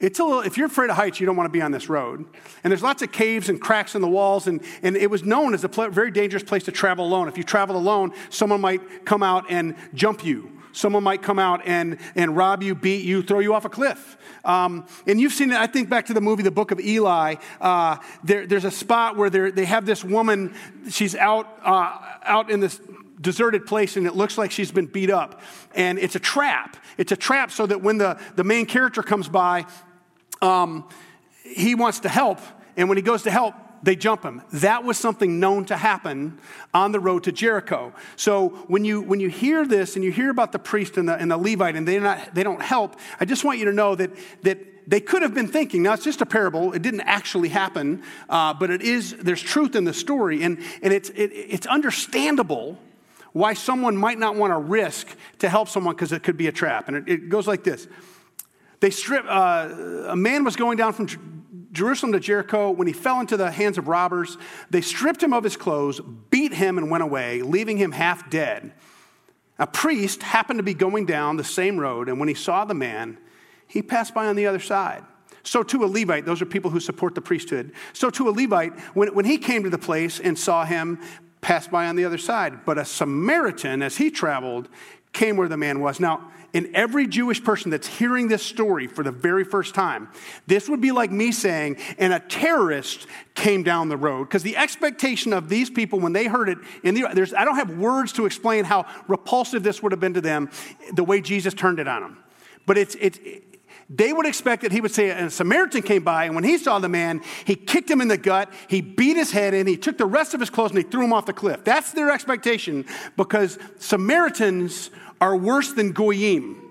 it's 0.00 0.18
a 0.18 0.24
little, 0.24 0.40
if 0.40 0.56
you're 0.56 0.66
afraid 0.66 0.90
of 0.90 0.96
heights, 0.96 1.20
you 1.20 1.26
don't 1.26 1.36
want 1.36 1.46
to 1.46 1.52
be 1.52 1.62
on 1.62 1.70
this 1.70 1.88
road. 1.88 2.26
And 2.64 2.72
there's 2.72 2.82
lots 2.82 3.02
of 3.02 3.12
caves 3.12 3.48
and 3.48 3.60
cracks 3.60 3.94
in 3.94 4.02
the 4.02 4.08
walls, 4.08 4.48
and, 4.48 4.60
and 4.82 4.96
it 4.96 5.10
was 5.10 5.22
known 5.22 5.54
as 5.54 5.62
a 5.62 5.68
pl- 5.68 5.90
very 5.90 6.10
dangerous 6.10 6.42
place 6.42 6.64
to 6.64 6.72
travel 6.72 7.04
alone. 7.04 7.28
If 7.28 7.38
you 7.38 7.44
travel 7.44 7.76
alone, 7.76 8.12
someone 8.30 8.60
might 8.60 9.04
come 9.06 9.22
out 9.22 9.46
and 9.48 9.76
jump 9.94 10.24
you. 10.24 10.57
Someone 10.72 11.02
might 11.02 11.22
come 11.22 11.38
out 11.38 11.62
and, 11.64 11.98
and 12.14 12.36
rob 12.36 12.62
you, 12.62 12.74
beat 12.74 13.04
you, 13.04 13.22
throw 13.22 13.40
you 13.40 13.54
off 13.54 13.64
a 13.64 13.68
cliff. 13.68 14.16
Um, 14.44 14.86
and 15.06 15.20
you've 15.20 15.32
seen 15.32 15.50
it, 15.50 15.56
I 15.56 15.66
think 15.66 15.88
back 15.88 16.06
to 16.06 16.14
the 16.14 16.20
movie 16.20 16.42
The 16.42 16.50
Book 16.50 16.70
of 16.70 16.80
Eli. 16.80 17.36
Uh, 17.60 17.96
there, 18.24 18.46
there's 18.46 18.64
a 18.64 18.70
spot 18.70 19.16
where 19.16 19.30
they 19.30 19.64
have 19.64 19.86
this 19.86 20.04
woman, 20.04 20.54
she's 20.90 21.14
out, 21.14 21.46
uh, 21.62 21.98
out 22.22 22.50
in 22.50 22.60
this 22.60 22.80
deserted 23.20 23.66
place 23.66 23.96
and 23.96 24.06
it 24.06 24.14
looks 24.14 24.38
like 24.38 24.50
she's 24.50 24.70
been 24.70 24.86
beat 24.86 25.10
up. 25.10 25.42
And 25.74 25.98
it's 25.98 26.14
a 26.14 26.20
trap. 26.20 26.76
It's 26.96 27.12
a 27.12 27.16
trap 27.16 27.50
so 27.50 27.66
that 27.66 27.82
when 27.82 27.98
the, 27.98 28.20
the 28.36 28.44
main 28.44 28.66
character 28.66 29.02
comes 29.02 29.28
by, 29.28 29.66
um, 30.40 30.88
he 31.42 31.74
wants 31.74 32.00
to 32.00 32.08
help. 32.08 32.40
And 32.76 32.88
when 32.88 32.96
he 32.96 33.02
goes 33.02 33.22
to 33.22 33.30
help, 33.30 33.54
they 33.82 33.96
jump 33.96 34.22
him. 34.22 34.42
That 34.52 34.84
was 34.84 34.98
something 34.98 35.40
known 35.40 35.64
to 35.66 35.76
happen 35.76 36.38
on 36.74 36.92
the 36.92 37.00
road 37.00 37.24
to 37.24 37.32
Jericho. 37.32 37.92
So 38.16 38.50
when 38.68 38.84
you, 38.84 39.00
when 39.00 39.20
you 39.20 39.28
hear 39.28 39.66
this 39.66 39.96
and 39.96 40.04
you 40.04 40.12
hear 40.12 40.30
about 40.30 40.52
the 40.52 40.58
priest 40.58 40.96
and 40.96 41.08
the, 41.08 41.14
and 41.14 41.30
the 41.30 41.38
Levite 41.38 41.76
and 41.76 41.86
they're 41.86 42.00
not, 42.00 42.34
they 42.34 42.42
don't 42.42 42.62
help, 42.62 42.96
I 43.20 43.24
just 43.24 43.44
want 43.44 43.58
you 43.58 43.66
to 43.66 43.72
know 43.72 43.94
that, 43.94 44.10
that 44.42 44.58
they 44.88 45.00
could 45.00 45.22
have 45.22 45.34
been 45.34 45.48
thinking, 45.48 45.82
now 45.82 45.92
it's 45.92 46.04
just 46.04 46.22
a 46.22 46.26
parable, 46.26 46.72
it 46.72 46.80
didn't 46.80 47.02
actually 47.02 47.50
happen, 47.50 48.02
uh, 48.28 48.54
but 48.54 48.70
it 48.70 48.82
is, 48.82 49.14
there's 49.16 49.42
truth 49.42 49.76
in 49.76 49.84
the 49.84 49.92
story, 49.92 50.42
and, 50.42 50.58
and 50.82 50.92
it's, 50.94 51.10
it, 51.10 51.30
it's 51.32 51.66
understandable 51.66 52.78
why 53.32 53.52
someone 53.52 53.96
might 53.96 54.18
not 54.18 54.34
want 54.34 54.50
to 54.50 54.58
risk 54.58 55.14
to 55.40 55.48
help 55.48 55.68
someone 55.68 55.94
because 55.94 56.12
it 56.12 56.22
could 56.22 56.38
be 56.38 56.46
a 56.46 56.52
trap. 56.52 56.88
And 56.88 56.96
it, 56.96 57.08
it 57.08 57.28
goes 57.28 57.46
like 57.46 57.62
this. 57.64 57.86
They 58.80 58.90
strip, 58.90 59.26
uh, 59.28 59.68
a 60.08 60.16
man 60.16 60.44
was 60.44 60.56
going 60.56 60.78
down 60.78 60.94
from 60.94 61.06
Jerusalem 61.72 62.12
to 62.12 62.20
Jericho, 62.20 62.70
when 62.70 62.86
he 62.86 62.92
fell 62.92 63.20
into 63.20 63.36
the 63.36 63.50
hands 63.50 63.78
of 63.78 63.88
robbers, 63.88 64.38
they 64.70 64.80
stripped 64.80 65.22
him 65.22 65.32
of 65.32 65.44
his 65.44 65.56
clothes, 65.56 66.00
beat 66.30 66.54
him, 66.54 66.78
and 66.78 66.90
went 66.90 67.04
away, 67.04 67.42
leaving 67.42 67.76
him 67.76 67.92
half 67.92 68.30
dead. 68.30 68.72
A 69.58 69.66
priest 69.66 70.22
happened 70.22 70.58
to 70.58 70.62
be 70.62 70.74
going 70.74 71.04
down 71.04 71.36
the 71.36 71.44
same 71.44 71.78
road, 71.78 72.08
and 72.08 72.18
when 72.18 72.28
he 72.28 72.34
saw 72.34 72.64
the 72.64 72.74
man, 72.74 73.18
he 73.66 73.82
passed 73.82 74.14
by 74.14 74.26
on 74.26 74.36
the 74.36 74.46
other 74.46 74.60
side. 74.60 75.04
So 75.42 75.62
to 75.62 75.84
a 75.84 75.86
Levite, 75.86 76.24
those 76.24 76.42
are 76.42 76.46
people 76.46 76.70
who 76.70 76.80
support 76.80 77.14
the 77.14 77.20
priesthood. 77.20 77.72
So 77.92 78.10
to 78.10 78.28
a 78.28 78.30
Levite, 78.30 78.78
when, 78.94 79.14
when 79.14 79.24
he 79.24 79.38
came 79.38 79.64
to 79.64 79.70
the 79.70 79.78
place 79.78 80.20
and 80.20 80.38
saw 80.38 80.64
him, 80.64 81.00
passed 81.40 81.70
by 81.70 81.86
on 81.86 81.96
the 81.96 82.04
other 82.04 82.18
side. 82.18 82.64
But 82.64 82.78
a 82.78 82.84
Samaritan, 82.84 83.82
as 83.82 83.96
he 83.96 84.10
traveled, 84.10 84.68
came 85.12 85.36
where 85.36 85.48
the 85.48 85.56
man 85.56 85.80
was. 85.80 86.00
Now, 86.00 86.30
in 86.52 86.74
every 86.74 87.06
Jewish 87.06 87.42
person 87.42 87.70
that's 87.70 87.86
hearing 87.86 88.28
this 88.28 88.42
story 88.42 88.86
for 88.86 89.04
the 89.04 89.10
very 89.10 89.44
first 89.44 89.74
time, 89.74 90.08
this 90.46 90.68
would 90.68 90.80
be 90.80 90.92
like 90.92 91.10
me 91.10 91.30
saying, 91.30 91.76
and 91.98 92.12
a 92.12 92.20
terrorist 92.20 93.06
came 93.34 93.62
down 93.62 93.88
the 93.88 93.96
road. 93.96 94.24
Because 94.24 94.42
the 94.42 94.56
expectation 94.56 95.32
of 95.32 95.48
these 95.48 95.68
people 95.68 96.00
when 96.00 96.12
they 96.12 96.26
heard 96.26 96.48
it, 96.48 96.58
in 96.82 96.94
the, 96.94 97.06
there's, 97.12 97.34
I 97.34 97.44
don't 97.44 97.56
have 97.56 97.76
words 97.76 98.12
to 98.14 98.26
explain 98.26 98.64
how 98.64 98.86
repulsive 99.08 99.62
this 99.62 99.82
would 99.82 99.92
have 99.92 100.00
been 100.00 100.14
to 100.14 100.20
them, 100.20 100.50
the 100.92 101.04
way 101.04 101.20
Jesus 101.20 101.54
turned 101.54 101.78
it 101.78 101.88
on 101.88 102.02
them. 102.02 102.24
But 102.66 102.78
it's, 102.78 102.96
it's, 103.00 103.18
they 103.90 104.12
would 104.12 104.26
expect 104.26 104.62
that 104.62 104.72
he 104.72 104.82
would 104.82 104.90
say, 104.90 105.08
a 105.08 105.30
Samaritan 105.30 105.82
came 105.82 106.02
by, 106.02 106.24
and 106.24 106.34
when 106.34 106.44
he 106.44 106.58
saw 106.58 106.78
the 106.78 106.90
man, 106.90 107.22
he 107.46 107.54
kicked 107.54 107.90
him 107.90 108.02
in 108.02 108.08
the 108.08 108.18
gut, 108.18 108.52
he 108.68 108.82
beat 108.82 109.16
his 109.16 109.30
head 109.30 109.54
in, 109.54 109.66
he 109.66 109.78
took 109.78 109.96
the 109.96 110.06
rest 110.06 110.34
of 110.34 110.40
his 110.40 110.50
clothes, 110.50 110.70
and 110.70 110.78
he 110.78 110.84
threw 110.84 111.04
him 111.04 111.12
off 111.12 111.24
the 111.24 111.32
cliff. 111.32 111.64
That's 111.64 111.92
their 111.92 112.10
expectation 112.10 112.84
because 113.16 113.58
Samaritans 113.78 114.90
are 115.20 115.36
worse 115.36 115.72
than 115.72 115.92
Goyim. 115.92 116.62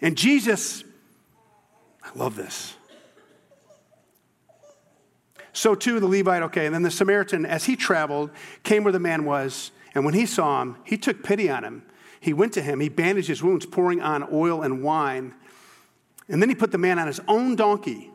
And 0.00 0.16
Jesus, 0.16 0.82
I 2.02 2.10
love 2.14 2.36
this. 2.36 2.74
So 5.52 5.74
too 5.74 6.00
the 6.00 6.06
Levite, 6.06 6.42
okay, 6.44 6.66
and 6.66 6.74
then 6.74 6.82
the 6.82 6.90
Samaritan, 6.90 7.44
as 7.44 7.64
he 7.64 7.76
traveled, 7.76 8.30
came 8.62 8.84
where 8.84 8.92
the 8.92 9.00
man 9.00 9.24
was, 9.24 9.72
and 9.94 10.04
when 10.04 10.14
he 10.14 10.24
saw 10.26 10.62
him, 10.62 10.76
he 10.84 10.96
took 10.96 11.22
pity 11.22 11.50
on 11.50 11.64
him. 11.64 11.82
He 12.20 12.32
went 12.32 12.52
to 12.54 12.62
him, 12.62 12.80
he 12.80 12.88
bandaged 12.88 13.28
his 13.28 13.42
wounds, 13.42 13.66
pouring 13.66 14.00
on 14.00 14.28
oil 14.32 14.62
and 14.62 14.82
wine. 14.82 15.34
And 16.28 16.40
then 16.40 16.48
he 16.48 16.54
put 16.54 16.70
the 16.70 16.78
man 16.78 16.98
on 16.98 17.06
his 17.06 17.20
own 17.26 17.56
donkey, 17.56 18.10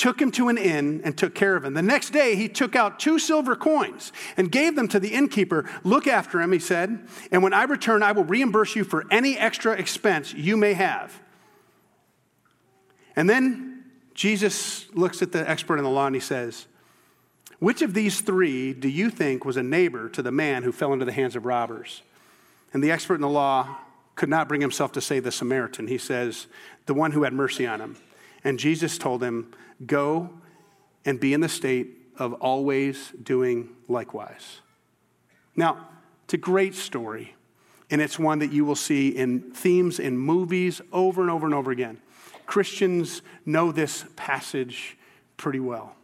took 0.00 0.18
him 0.18 0.30
to 0.30 0.48
an 0.48 0.56
inn, 0.56 1.02
and 1.04 1.14
took 1.14 1.34
care 1.34 1.56
of 1.56 1.64
him. 1.66 1.74
The 1.74 1.82
next 1.82 2.08
day, 2.08 2.34
he 2.34 2.48
took 2.48 2.74
out 2.74 2.98
two 2.98 3.18
silver 3.18 3.54
coins 3.54 4.12
and 4.34 4.50
gave 4.50 4.74
them 4.74 4.88
to 4.88 4.98
the 4.98 5.12
innkeeper. 5.12 5.68
Look 5.84 6.06
after 6.06 6.40
him, 6.40 6.52
he 6.52 6.58
said, 6.58 7.06
and 7.30 7.42
when 7.42 7.52
I 7.52 7.64
return, 7.64 8.02
I 8.02 8.12
will 8.12 8.24
reimburse 8.24 8.74
you 8.74 8.82
for 8.82 9.04
any 9.10 9.36
extra 9.36 9.74
expense 9.74 10.32
you 10.32 10.56
may 10.56 10.72
have. 10.72 11.20
And 13.14 13.28
then 13.28 13.84
Jesus 14.14 14.86
looks 14.94 15.20
at 15.20 15.32
the 15.32 15.48
expert 15.48 15.76
in 15.76 15.84
the 15.84 15.90
law 15.90 16.06
and 16.06 16.16
he 16.16 16.20
says, 16.20 16.66
Which 17.58 17.82
of 17.82 17.92
these 17.92 18.22
three 18.22 18.72
do 18.72 18.88
you 18.88 19.10
think 19.10 19.44
was 19.44 19.58
a 19.58 19.62
neighbor 19.62 20.08
to 20.08 20.22
the 20.22 20.32
man 20.32 20.62
who 20.62 20.72
fell 20.72 20.94
into 20.94 21.04
the 21.04 21.12
hands 21.12 21.36
of 21.36 21.44
robbers? 21.44 22.00
And 22.72 22.82
the 22.82 22.90
expert 22.90 23.16
in 23.16 23.20
the 23.20 23.28
law 23.28 23.76
could 24.14 24.30
not 24.30 24.48
bring 24.48 24.62
himself 24.62 24.92
to 24.92 25.02
say 25.02 25.20
the 25.20 25.30
Samaritan. 25.30 25.88
He 25.88 25.98
says, 25.98 26.46
the 26.86 26.94
one 26.94 27.12
who 27.12 27.24
had 27.24 27.34
mercy 27.34 27.66
on 27.66 27.82
him. 27.82 27.96
And 28.44 28.58
Jesus 28.58 28.98
told 28.98 29.22
him, 29.22 29.52
Go 29.86 30.30
and 31.04 31.18
be 31.18 31.32
in 31.32 31.40
the 31.40 31.48
state 31.48 31.96
of 32.18 32.34
always 32.34 33.12
doing 33.22 33.70
likewise. 33.88 34.60
Now, 35.56 35.88
it's 36.24 36.34
a 36.34 36.38
great 36.38 36.74
story, 36.74 37.34
and 37.90 38.00
it's 38.00 38.18
one 38.18 38.38
that 38.40 38.52
you 38.52 38.64
will 38.64 38.76
see 38.76 39.08
in 39.08 39.52
themes 39.52 39.98
in 39.98 40.16
movies 40.18 40.80
over 40.92 41.22
and 41.22 41.30
over 41.30 41.46
and 41.46 41.54
over 41.54 41.70
again. 41.70 42.00
Christians 42.46 43.22
know 43.46 43.72
this 43.72 44.04
passage 44.16 44.96
pretty 45.36 45.60
well. 45.60 45.96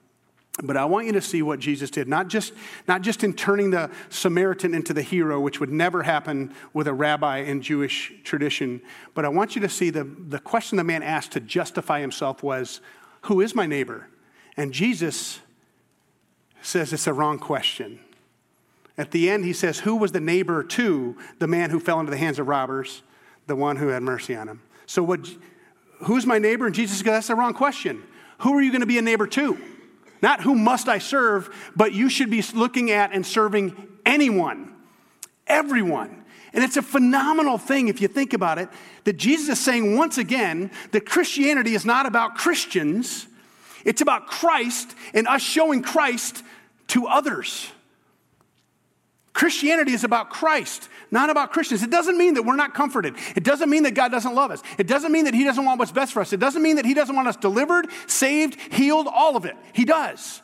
But 0.63 0.79
I 0.79 0.87
want 0.87 1.07
you 1.07 1.13
to 1.13 1.21
see 1.21 1.43
what 1.43 1.61
Jesus 1.61 1.91
did, 1.91 2.09
not 2.09 2.29
just, 2.29 2.55
not 2.89 3.03
just 3.03 3.23
in 3.23 3.35
turning 3.35 3.71
the 3.71 3.91
Samaritan 4.09 4.75
into 4.75 4.95
the 4.95 5.03
hero, 5.03 5.39
which 5.39 5.61
would 5.61 5.71
never 5.71 6.03
happen 6.03 6.55
with 6.73 6.89
a 6.89 6.95
rabbi 6.95 7.39
in 7.39 7.61
Jewish 7.61 8.13
tradition, 8.25 8.81
but 9.15 9.27
I 9.27 9.29
want 9.29 9.55
you 9.55 9.61
to 9.63 9.69
see 9.69 9.91
the, 9.91 10.05
the 10.05 10.39
question 10.39 10.79
the 10.79 10.85
man 10.85 11.03
asked 11.03 11.33
to 11.33 11.41
justify 11.41 12.01
himself 12.01 12.43
was, 12.43 12.81
Who 13.23 13.43
is 13.43 13.55
my 13.55 13.67
neighbor? 13.67 14.09
And 14.57 14.73
Jesus 14.73 15.41
says 16.63 16.93
it's 16.93 17.07
a 17.07 17.13
wrong 17.13 17.39
question. 17.39 18.01
At 18.97 19.11
the 19.11 19.29
end, 19.29 19.45
he 19.45 19.53
says, 19.53 19.81
Who 19.81 19.97
was 19.97 20.13
the 20.13 20.21
neighbor 20.21 20.63
to 20.63 21.19
the 21.39 21.47
man 21.47 21.69
who 21.69 21.79
fell 21.79 22.01
into 22.01 22.11
the 22.11 22.17
hands 22.17 22.39
of 22.39 22.49
robbers? 22.49 23.03
The 23.47 23.57
one 23.57 23.77
who 23.77 23.89
had 23.89 24.03
mercy 24.03 24.35
on 24.35 24.49
him. 24.49 24.63
So, 24.87 25.03
what, 25.03 25.21
who's 26.05 26.25
my 26.25 26.39
neighbor? 26.39 26.65
And 26.65 26.75
Jesus 26.75 27.03
goes, 27.03 27.13
That's 27.13 27.27
the 27.27 27.35
wrong 27.35 27.53
question. 27.53 28.03
Who 28.39 28.55
are 28.55 28.63
you 28.63 28.71
going 28.71 28.81
to 28.81 28.87
be 28.87 28.97
a 28.97 29.03
neighbor 29.03 29.27
to? 29.27 29.76
Not 30.23 30.41
who 30.41 30.55
must 30.55 30.89
I 30.89 30.99
serve, 30.99 31.55
but 31.75 31.93
you 31.93 32.09
should 32.09 32.31
be 32.31 32.43
looking 32.55 32.91
at 32.91 33.13
and 33.13 33.25
serving 33.25 33.89
anyone, 34.05 34.75
everyone. 35.47 36.25
And 36.53 36.65
it's 36.65 36.77
a 36.77 36.83
phenomenal 36.83 37.59
thing 37.59 37.89
if 37.89 38.01
you 38.01 38.09
think 38.09 38.33
about 38.33 38.59
it 38.59 38.69
that 39.05 39.19
Jesus 39.19 39.59
is 39.59 39.65
saying 39.65 39.97
once 39.97 40.17
again 40.17 40.71
that 40.93 41.05
Christianity 41.05 41.75
is 41.75 41.85
not 41.85 42.07
about 42.07 42.35
Christians, 42.35 43.27
it's 43.85 44.01
about 44.01 44.27
Christ 44.27 44.95
and 45.13 45.29
us 45.29 45.43
showing 45.43 45.83
Christ 45.83 46.43
to 46.89 47.07
others. 47.07 47.71
Christianity 49.37 49.93
is 49.93 50.03
about 50.03 50.31
Christ, 50.31 50.89
not 51.11 51.29
about 51.29 51.53
Christians. 51.53 51.83
It 51.83 51.91
doesn't 51.91 52.17
mean 52.17 52.35
that 52.35 52.45
we're 52.45 52.57
not 52.57 52.73
comforted. 52.73 53.17
It 53.37 53.45
doesn't 53.45 53.69
mean 53.69 53.83
that 53.83 53.93
God 53.93 54.11
doesn't 54.11 54.35
love 54.35 54.51
us. 54.51 54.63
It 54.79 54.87
doesn't 54.87 55.13
mean 55.13 55.27
that 55.27 55.35
He 55.35 55.45
doesn't 55.45 55.63
want 55.63 55.79
what's 55.79 55.93
best 55.93 56.15
for 56.15 56.23
us. 56.23 56.33
It 56.33 56.41
doesn't 56.41 56.63
mean 56.63 56.77
that 56.77 56.87
He 56.87 56.95
doesn't 56.95 57.15
want 57.15 57.29
us 57.29 57.37
delivered, 57.37 57.89
saved, 58.07 58.59
healed, 58.73 59.07
all 59.07 59.37
of 59.37 59.45
it. 59.45 59.55
He 59.75 59.85
does. 59.85 60.41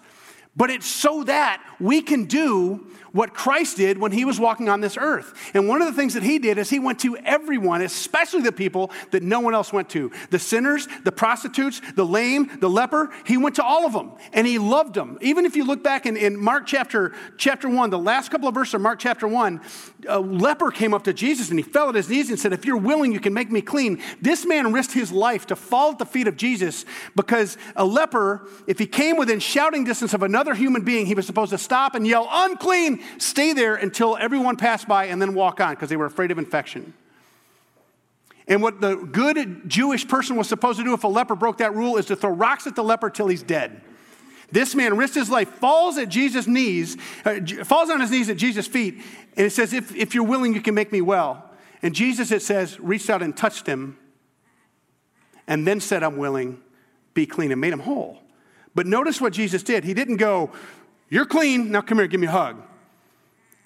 But 0.54 0.68
it's 0.68 0.84
so 0.84 1.24
that 1.24 1.64
we 1.80 2.02
can 2.02 2.26
do 2.26 2.86
what 3.12 3.34
Christ 3.34 3.76
did 3.76 3.98
when 3.98 4.12
he 4.12 4.24
was 4.24 4.40
walking 4.40 4.68
on 4.68 4.80
this 4.80 4.96
earth. 4.96 5.34
And 5.54 5.68
one 5.68 5.80
of 5.82 5.88
the 5.88 5.94
things 5.94 6.14
that 6.14 6.22
he 6.22 6.38
did 6.38 6.58
is 6.58 6.70
he 6.70 6.78
went 6.78 7.00
to 7.00 7.16
everyone, 7.18 7.82
especially 7.82 8.42
the 8.42 8.52
people 8.52 8.90
that 9.10 9.22
no 9.22 9.40
one 9.40 9.54
else 9.54 9.72
went 9.72 9.90
to 9.90 10.10
the 10.30 10.38
sinners, 10.38 10.88
the 11.04 11.12
prostitutes, 11.12 11.80
the 11.94 12.04
lame, 12.04 12.50
the 12.60 12.70
leper. 12.70 13.10
He 13.26 13.36
went 13.36 13.56
to 13.56 13.64
all 13.64 13.86
of 13.86 13.92
them 13.92 14.12
and 14.32 14.46
he 14.46 14.58
loved 14.58 14.94
them. 14.94 15.18
Even 15.20 15.44
if 15.44 15.56
you 15.56 15.64
look 15.64 15.82
back 15.82 16.06
in, 16.06 16.16
in 16.16 16.36
Mark 16.36 16.66
chapter, 16.66 17.14
chapter 17.36 17.68
1, 17.68 17.90
the 17.90 17.98
last 17.98 18.30
couple 18.30 18.48
of 18.48 18.54
verses 18.54 18.74
of 18.74 18.80
Mark 18.80 18.98
chapter 18.98 19.28
1, 19.28 19.60
a 20.08 20.18
leper 20.18 20.70
came 20.70 20.94
up 20.94 21.04
to 21.04 21.12
Jesus 21.12 21.50
and 21.50 21.58
he 21.58 21.62
fell 21.62 21.88
at 21.88 21.94
his 21.94 22.08
knees 22.08 22.30
and 22.30 22.38
said, 22.38 22.52
If 22.52 22.64
you're 22.64 22.76
willing, 22.76 23.12
you 23.12 23.20
can 23.20 23.34
make 23.34 23.50
me 23.50 23.60
clean. 23.60 24.00
This 24.20 24.46
man 24.46 24.72
risked 24.72 24.94
his 24.94 25.12
life 25.12 25.46
to 25.46 25.56
fall 25.56 25.92
at 25.92 25.98
the 25.98 26.06
feet 26.06 26.26
of 26.26 26.36
Jesus 26.36 26.84
because 27.14 27.56
a 27.76 27.84
leper, 27.84 28.48
if 28.66 28.78
he 28.78 28.86
came 28.86 29.16
within 29.16 29.38
shouting 29.40 29.84
distance 29.84 30.14
of 30.14 30.22
another 30.22 30.54
human 30.54 30.82
being, 30.82 31.06
he 31.06 31.14
was 31.14 31.26
supposed 31.26 31.50
to 31.50 31.58
stop 31.58 31.94
and 31.94 32.06
yell, 32.06 32.28
Unclean, 32.30 33.01
stay 33.18 33.52
there 33.52 33.74
until 33.74 34.16
everyone 34.16 34.56
passed 34.56 34.88
by 34.88 35.06
and 35.06 35.20
then 35.20 35.34
walk 35.34 35.60
on 35.60 35.74
because 35.74 35.88
they 35.88 35.96
were 35.96 36.06
afraid 36.06 36.30
of 36.30 36.38
infection. 36.38 36.94
And 38.48 38.62
what 38.62 38.80
the 38.80 38.96
good 38.96 39.68
Jewish 39.68 40.06
person 40.06 40.36
was 40.36 40.48
supposed 40.48 40.78
to 40.78 40.84
do 40.84 40.94
if 40.94 41.04
a 41.04 41.08
leper 41.08 41.36
broke 41.36 41.58
that 41.58 41.74
rule 41.74 41.96
is 41.96 42.06
to 42.06 42.16
throw 42.16 42.30
rocks 42.30 42.66
at 42.66 42.74
the 42.74 42.82
leper 42.82 43.08
till 43.08 43.28
he's 43.28 43.42
dead. 43.42 43.80
This 44.50 44.74
man 44.74 44.96
risks 44.96 45.16
his 45.16 45.30
life, 45.30 45.48
falls 45.48 45.96
at 45.96 46.10
Jesus' 46.10 46.46
knees, 46.46 46.98
uh, 47.24 47.40
falls 47.64 47.88
on 47.88 48.00
his 48.00 48.10
knees 48.10 48.28
at 48.28 48.36
Jesus' 48.36 48.66
feet, 48.66 49.00
and 49.36 49.46
it 49.46 49.50
says, 49.50 49.72
if, 49.72 49.94
if 49.96 50.14
you're 50.14 50.24
willing, 50.24 50.52
you 50.52 50.60
can 50.60 50.74
make 50.74 50.92
me 50.92 51.00
well. 51.00 51.50
And 51.82 51.94
Jesus, 51.94 52.30
it 52.30 52.42
says, 52.42 52.78
reached 52.78 53.08
out 53.08 53.22
and 53.22 53.34
touched 53.34 53.66
him, 53.66 53.96
and 55.46 55.66
then 55.66 55.80
said, 55.80 56.02
I'm 56.02 56.18
willing, 56.18 56.60
be 57.14 57.24
clean, 57.24 57.50
and 57.50 57.60
made 57.60 57.72
him 57.72 57.80
whole. 57.80 58.18
But 58.74 58.86
notice 58.86 59.20
what 59.20 59.32
Jesus 59.32 59.62
did. 59.62 59.84
He 59.84 59.94
didn't 59.94 60.16
go, 60.16 60.50
You're 61.08 61.26
clean, 61.26 61.70
now 61.70 61.80
come 61.80 61.98
here, 61.98 62.06
give 62.06 62.20
me 62.20 62.26
a 62.26 62.30
hug. 62.30 62.62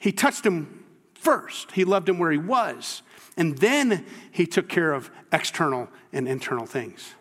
He 0.07 0.13
touched 0.13 0.47
him 0.47 0.85
first. 1.15 1.73
He 1.73 1.85
loved 1.85 2.09
him 2.09 2.21
where 2.21 2.31
he 2.31 2.39
was. 2.39 3.03
And 3.37 3.59
then 3.59 4.07
he 4.31 4.47
took 4.47 4.69
care 4.69 4.93
of 4.93 5.11
external 5.33 5.89
and 6.13 6.29
internal 6.29 6.65
things. 6.65 7.15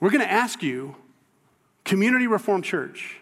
We're 0.00 0.08
going 0.08 0.24
to 0.24 0.32
ask 0.32 0.62
you, 0.62 0.96
Community 1.84 2.26
Reformed 2.26 2.64
Church, 2.64 3.18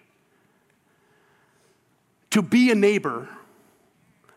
to 2.30 2.42
be 2.42 2.70
a 2.70 2.76
neighbor 2.76 3.28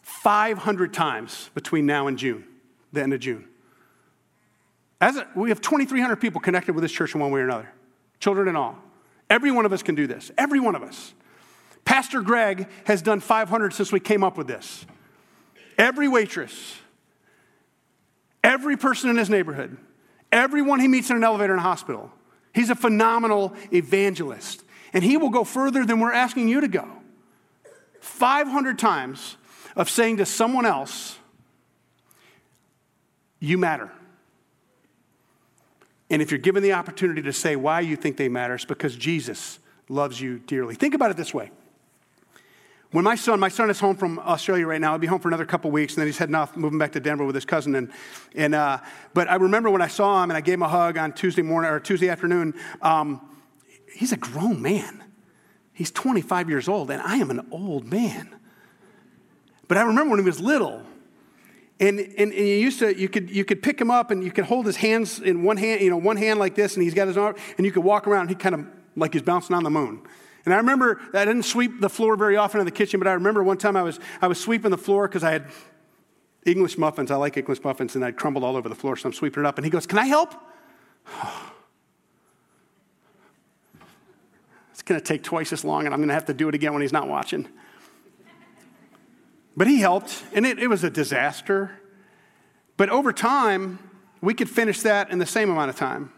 500 0.01 0.95
times 0.95 1.51
between 1.53 1.85
now 1.85 2.07
and 2.07 2.17
June, 2.17 2.43
the 2.91 3.03
end 3.03 3.13
of 3.13 3.19
June. 3.19 3.47
As 4.99 5.17
a, 5.17 5.27
we 5.35 5.49
have 5.49 5.61
2,300 5.61 6.15
people 6.15 6.41
connected 6.41 6.73
with 6.73 6.81
this 6.81 6.91
church 6.91 7.13
in 7.13 7.21
one 7.21 7.29
way 7.29 7.41
or 7.41 7.43
another, 7.43 7.69
children 8.19 8.47
and 8.47 8.57
all. 8.57 8.79
Every 9.29 9.51
one 9.51 9.67
of 9.67 9.73
us 9.73 9.83
can 9.83 9.93
do 9.93 10.07
this. 10.07 10.31
Every 10.39 10.59
one 10.59 10.73
of 10.73 10.81
us. 10.81 11.13
Pastor 11.85 12.21
Greg 12.21 12.67
has 12.85 13.01
done 13.01 13.19
500 13.19 13.73
since 13.73 13.91
we 13.91 13.99
came 13.99 14.23
up 14.23 14.37
with 14.37 14.47
this. 14.47 14.85
Every 15.77 16.07
waitress, 16.07 16.75
every 18.43 18.77
person 18.77 19.09
in 19.09 19.17
his 19.17 19.29
neighborhood, 19.29 19.77
everyone 20.31 20.79
he 20.79 20.87
meets 20.87 21.09
in 21.09 21.17
an 21.17 21.23
elevator 21.23 21.53
in 21.53 21.59
a 21.59 21.63
hospital. 21.63 22.11
He's 22.53 22.69
a 22.69 22.75
phenomenal 22.75 23.53
evangelist. 23.71 24.63
And 24.93 25.03
he 25.03 25.17
will 25.17 25.31
go 25.31 25.43
further 25.43 25.85
than 25.85 25.99
we're 25.99 26.13
asking 26.13 26.47
you 26.47 26.61
to 26.61 26.67
go. 26.67 26.87
500 27.99 28.77
times 28.77 29.37
of 29.75 29.89
saying 29.89 30.17
to 30.17 30.25
someone 30.25 30.65
else, 30.65 31.17
You 33.39 33.57
matter. 33.57 33.91
And 36.09 36.21
if 36.21 36.29
you're 36.29 36.37
given 36.37 36.61
the 36.61 36.73
opportunity 36.73 37.23
to 37.23 37.33
say 37.33 37.55
why 37.55 37.79
you 37.79 37.95
think 37.95 38.17
they 38.17 38.29
matter, 38.29 38.53
it's 38.53 38.65
because 38.65 38.95
Jesus 38.95 39.57
loves 39.89 40.21
you 40.21 40.37
dearly. 40.37 40.75
Think 40.75 40.93
about 40.93 41.09
it 41.09 41.17
this 41.17 41.33
way 41.33 41.49
when 42.93 43.03
my 43.03 43.15
son, 43.15 43.39
my 43.39 43.49
son 43.49 43.71
is 43.71 43.79
home 43.79 43.95
from 43.95 44.19
Australia 44.19 44.67
right 44.67 44.79
now. 44.79 44.91
He'll 44.91 44.99
be 44.99 45.07
home 45.07 45.19
for 45.19 45.27
another 45.27 45.45
couple 45.45 45.71
weeks, 45.71 45.95
and 45.95 46.01
then 46.01 46.07
he's 46.07 46.19
heading 46.19 46.35
off, 46.35 46.55
moving 46.55 46.77
back 46.77 46.91
to 46.91 46.99
Denver 46.99 47.25
with 47.25 47.33
his 47.33 47.43
cousin. 47.43 47.73
And, 47.73 47.91
and 48.35 48.53
uh, 48.53 48.77
but 49.15 49.27
I 49.27 49.35
remember 49.35 49.71
when 49.71 49.81
I 49.81 49.87
saw 49.87 50.23
him, 50.23 50.29
and 50.29 50.37
I 50.37 50.41
gave 50.41 50.53
him 50.53 50.61
a 50.61 50.67
hug 50.67 50.95
on 50.99 51.11
Tuesday 51.11 51.41
morning 51.41 51.71
or 51.71 51.79
Tuesday 51.79 52.07
afternoon. 52.07 52.53
Um, 52.83 53.19
he's 53.91 54.11
a 54.11 54.17
grown 54.17 54.61
man. 54.61 55.03
He's 55.73 55.89
25 55.89 56.49
years 56.49 56.69
old, 56.69 56.91
and 56.91 57.01
I 57.01 57.15
am 57.15 57.31
an 57.31 57.47
old 57.49 57.91
man. 57.91 58.29
But 59.67 59.77
I 59.79 59.81
remember 59.81 60.11
when 60.11 60.19
he 60.19 60.25
was 60.25 60.39
little, 60.39 60.83
and, 61.79 61.99
and, 61.99 62.31
and, 62.31 62.33
you 62.33 62.43
used 62.43 62.77
to, 62.77 62.95
you 62.95 63.09
could, 63.09 63.31
you 63.31 63.43
could 63.43 63.63
pick 63.63 63.81
him 63.81 63.89
up 63.89 64.11
and 64.11 64.23
you 64.23 64.31
could 64.31 64.45
hold 64.45 64.67
his 64.67 64.75
hands 64.75 65.19
in 65.19 65.41
one 65.41 65.57
hand, 65.57 65.81
you 65.81 65.89
know, 65.89 65.97
one 65.97 66.17
hand 66.17 66.37
like 66.37 66.53
this, 66.53 66.75
and 66.75 66.83
he's 66.83 66.93
got 66.93 67.07
his 67.07 67.17
arm, 67.17 67.35
and 67.57 67.65
you 67.65 67.71
could 67.71 67.83
walk 67.83 68.07
around, 68.07 68.27
he 68.27 68.35
kind 68.35 68.53
of 68.53 68.67
like 68.95 69.13
he's 69.13 69.23
bouncing 69.23 69.55
on 69.55 69.63
the 69.63 69.71
moon. 69.71 70.03
And 70.45 70.53
I 70.53 70.57
remember 70.57 70.99
I 71.13 71.25
didn't 71.25 71.43
sweep 71.43 71.79
the 71.79 71.89
floor 71.89 72.17
very 72.17 72.35
often 72.35 72.59
in 72.59 72.65
the 72.65 72.71
kitchen, 72.71 72.99
but 72.99 73.07
I 73.07 73.13
remember 73.13 73.43
one 73.43 73.57
time 73.57 73.77
I 73.77 73.83
was, 73.83 73.99
I 74.21 74.27
was 74.27 74.39
sweeping 74.39 74.71
the 74.71 74.77
floor 74.77 75.07
because 75.07 75.23
I 75.23 75.31
had 75.31 75.47
English 76.45 76.77
muffins. 76.77 77.11
I 77.11 77.15
like 77.15 77.37
English 77.37 77.63
muffins, 77.63 77.95
and 77.95 78.03
I'd 78.03 78.17
crumbled 78.17 78.43
all 78.43 78.57
over 78.57 78.67
the 78.67 78.75
floor, 78.75 78.97
so 78.97 79.07
I'm 79.07 79.13
sweeping 79.13 79.43
it 79.43 79.45
up. 79.45 79.57
And 79.57 79.65
he 79.65 79.71
goes, 79.71 79.87
Can 79.87 79.97
I 79.97 80.05
help? 80.05 80.35
it's 84.71 84.81
going 84.81 84.99
to 84.99 85.05
take 85.05 85.23
twice 85.23 85.53
as 85.53 85.63
long, 85.63 85.85
and 85.85 85.93
I'm 85.93 86.01
going 86.01 86.09
to 86.09 86.13
have 86.13 86.25
to 86.25 86.33
do 86.33 86.49
it 86.49 86.55
again 86.55 86.73
when 86.73 86.81
he's 86.81 86.93
not 86.93 87.07
watching. 87.07 87.47
But 89.55 89.67
he 89.67 89.79
helped, 89.79 90.23
and 90.33 90.45
it, 90.45 90.59
it 90.59 90.67
was 90.67 90.83
a 90.83 90.89
disaster. 90.89 91.79
But 92.75 92.89
over 92.89 93.13
time, 93.13 93.79
we 94.19 94.33
could 94.33 94.49
finish 94.49 94.81
that 94.81 95.11
in 95.11 95.19
the 95.19 95.25
same 95.25 95.49
amount 95.49 95.69
of 95.69 95.75
time. 95.75 96.11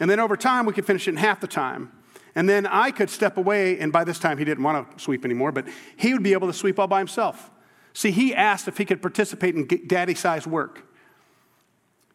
And 0.00 0.08
then 0.08 0.20
over 0.20 0.36
time, 0.36 0.64
we 0.64 0.72
could 0.72 0.86
finish 0.86 1.06
it 1.06 1.10
in 1.10 1.16
half 1.16 1.40
the 1.40 1.46
time. 1.46 1.92
And 2.34 2.48
then 2.48 2.66
I 2.66 2.90
could 2.90 3.10
step 3.10 3.36
away, 3.36 3.78
and 3.78 3.92
by 3.92 4.04
this 4.04 4.18
time, 4.18 4.38
he 4.38 4.44
didn't 4.44 4.62
want 4.62 4.96
to 4.96 5.02
sweep 5.02 5.24
anymore, 5.24 5.52
but 5.52 5.66
he 5.96 6.12
would 6.12 6.22
be 6.22 6.32
able 6.32 6.46
to 6.46 6.52
sweep 6.52 6.78
all 6.78 6.86
by 6.86 6.98
himself. 6.98 7.50
See, 7.92 8.10
he 8.10 8.34
asked 8.34 8.68
if 8.68 8.78
he 8.78 8.84
could 8.84 9.02
participate 9.02 9.54
in 9.54 9.66
daddy 9.86 10.14
sized 10.14 10.46
work. 10.46 10.84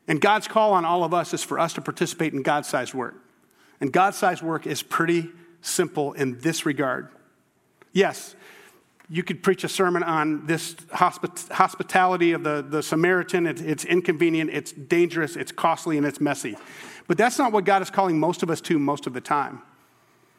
And 0.08 0.20
God's 0.22 0.48
call 0.48 0.74
on 0.74 0.86
all 0.86 1.04
of 1.04 1.14
us 1.14 1.34
is 1.34 1.44
for 1.44 1.60
us 1.60 1.74
to 1.74 1.82
participate 1.82 2.34
in 2.34 2.42
God 2.42 2.66
sized 2.66 2.94
work. 2.94 3.16
And 3.82 3.92
God 3.92 4.16
sized 4.16 4.42
work 4.42 4.68
is 4.68 4.84
pretty 4.84 5.30
simple 5.62 6.14
in 6.14 6.40
this 6.40 6.66
regard. 6.66 7.10
Yes, 7.92 8.36
you 9.10 9.24
could 9.24 9.44
preach 9.44 9.64
a 9.64 9.70
sermon 9.70 10.04
on 10.04 10.46
this 10.46 10.76
hospit- 10.94 11.52
hospitality 11.52 12.32
of 12.32 12.44
the, 12.44 12.66
the 12.68 12.82
Samaritan. 12.82 13.46
It, 13.46 13.62
it's 13.62 13.86
inconvenient, 13.86 14.50
it's 14.50 14.72
dangerous, 14.72 15.36
it's 15.36 15.52
costly, 15.52 15.98
and 15.98 16.06
it's 16.06 16.22
messy. 16.22 16.58
But 17.08 17.18
that's 17.18 17.38
not 17.38 17.52
what 17.52 17.66
God 17.66 17.82
is 17.82 17.90
calling 17.90 18.20
most 18.20 18.44
of 18.44 18.50
us 18.50 18.62
to 18.62 18.80
most 18.80 19.08
of 19.08 19.14
the 19.14 19.22
time. 19.22 19.62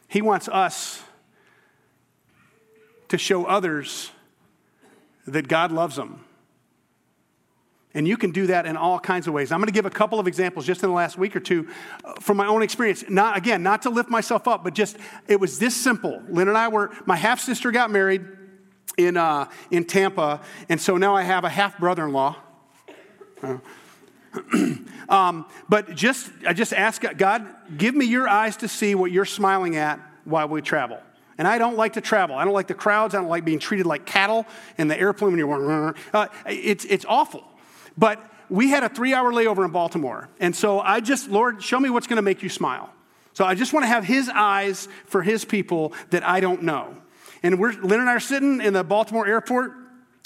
He 0.07 0.21
wants 0.21 0.47
us 0.47 1.03
to 3.07 3.17
show 3.17 3.45
others 3.45 4.11
that 5.27 5.47
God 5.47 5.71
loves 5.71 5.95
them. 5.95 6.23
And 7.93 8.05
you 8.05 8.17
can 8.17 8.31
do 8.31 8.47
that 8.47 8.65
in 8.65 8.75
all 8.75 8.99
kinds 8.99 9.25
of 9.25 9.33
ways. 9.33 9.53
I'm 9.53 9.59
going 9.59 9.67
to 9.67 9.73
give 9.73 9.85
a 9.85 9.89
couple 9.89 10.19
of 10.19 10.27
examples 10.27 10.65
just 10.65 10.83
in 10.83 10.89
the 10.89 10.95
last 10.95 11.17
week 11.17 11.33
or 11.33 11.39
two 11.39 11.69
uh, 12.03 12.13
from 12.19 12.35
my 12.35 12.45
own 12.45 12.61
experience. 12.61 13.05
Not, 13.07 13.37
again, 13.37 13.63
not 13.63 13.83
to 13.83 13.89
lift 13.89 14.09
myself 14.09 14.49
up, 14.49 14.65
but 14.65 14.73
just 14.73 14.97
it 15.29 15.39
was 15.39 15.59
this 15.59 15.75
simple. 15.75 16.21
Lynn 16.27 16.49
and 16.49 16.57
I 16.57 16.67
were, 16.67 16.91
my 17.05 17.15
half 17.15 17.39
sister 17.39 17.71
got 17.71 17.89
married 17.89 18.25
in, 18.97 19.15
uh, 19.15 19.49
in 19.71 19.85
Tampa, 19.85 20.41
and 20.67 20.79
so 20.79 20.97
now 20.97 21.15
I 21.15 21.23
have 21.23 21.45
a 21.45 21.49
half 21.49 21.79
brother 21.79 22.05
in 22.05 22.11
law. 22.11 22.35
Uh, 23.41 23.57
um, 25.09 25.45
but 25.69 25.95
just, 25.95 26.29
I 26.47 26.53
just 26.53 26.73
ask 26.73 27.03
God, 27.17 27.47
give 27.77 27.95
me 27.95 28.05
your 28.05 28.27
eyes 28.27 28.57
to 28.57 28.67
see 28.67 28.95
what 28.95 29.11
you're 29.11 29.25
smiling 29.25 29.75
at 29.75 29.99
while 30.23 30.47
we 30.47 30.61
travel. 30.61 30.99
And 31.37 31.47
I 31.47 31.57
don't 31.57 31.75
like 31.75 31.93
to 31.93 32.01
travel. 32.01 32.35
I 32.35 32.45
don't 32.45 32.53
like 32.53 32.67
the 32.67 32.73
crowds. 32.73 33.13
I 33.13 33.19
don't 33.19 33.29
like 33.29 33.43
being 33.43 33.59
treated 33.59 33.85
like 33.85 34.05
cattle 34.05 34.45
in 34.77 34.87
the 34.87 34.97
airplane 34.97 35.31
when 35.31 35.39
you're, 35.39 35.95
uh, 36.13 36.27
it's, 36.45 36.85
it's 36.85 37.05
awful. 37.07 37.43
But 37.97 38.23
we 38.49 38.69
had 38.69 38.83
a 38.83 38.89
three 38.89 39.13
hour 39.13 39.31
layover 39.31 39.65
in 39.65 39.71
Baltimore. 39.71 40.29
And 40.39 40.55
so 40.55 40.79
I 40.79 40.99
just, 41.01 41.29
Lord, 41.29 41.61
show 41.61 41.79
me 41.79 41.89
what's 41.89 42.07
going 42.07 42.17
to 42.17 42.23
make 42.23 42.41
you 42.41 42.49
smile. 42.49 42.89
So 43.33 43.43
I 43.43 43.53
just 43.53 43.73
want 43.73 43.83
to 43.83 43.87
have 43.87 44.05
his 44.05 44.29
eyes 44.29 44.87
for 45.07 45.21
his 45.21 45.43
people 45.43 45.93
that 46.11 46.25
I 46.25 46.39
don't 46.39 46.63
know. 46.63 46.95
And 47.43 47.59
we're, 47.59 47.73
Lynn 47.73 47.99
and 47.99 48.09
I 48.09 48.13
are 48.13 48.19
sitting 48.19 48.61
in 48.61 48.73
the 48.73 48.83
Baltimore 48.83 49.27
airport. 49.27 49.73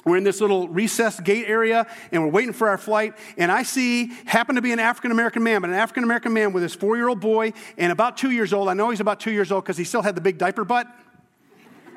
We're 0.05 0.17
in 0.17 0.23
this 0.23 0.39
little 0.39 0.69
recessed 0.69 1.23
gate 1.23 1.45
area 1.47 1.85
and 2.11 2.23
we're 2.23 2.31
waiting 2.31 2.53
for 2.53 2.69
our 2.69 2.77
flight. 2.77 3.15
And 3.37 3.51
I 3.51 3.63
see, 3.63 4.11
happen 4.25 4.55
to 4.55 4.61
be 4.61 4.71
an 4.71 4.79
African 4.79 5.11
American 5.11 5.43
man, 5.43 5.61
but 5.61 5.69
an 5.69 5.75
African 5.75 6.03
American 6.03 6.31
man 6.33 6.53
with 6.53 6.63
his 6.63 6.73
four 6.73 6.95
year 6.95 7.09
old 7.09 7.19
boy 7.19 7.53
and 7.77 7.91
about 7.91 8.17
two 8.17 8.31
years 8.31 8.53
old. 8.53 8.69
I 8.69 8.73
know 8.73 8.89
he's 8.89 9.01
about 9.01 9.19
two 9.19 9.31
years 9.31 9.51
old 9.51 9.63
because 9.63 9.77
he 9.77 9.83
still 9.83 10.01
had 10.01 10.15
the 10.15 10.21
big 10.21 10.37
diaper 10.37 10.63
butt. 10.63 10.87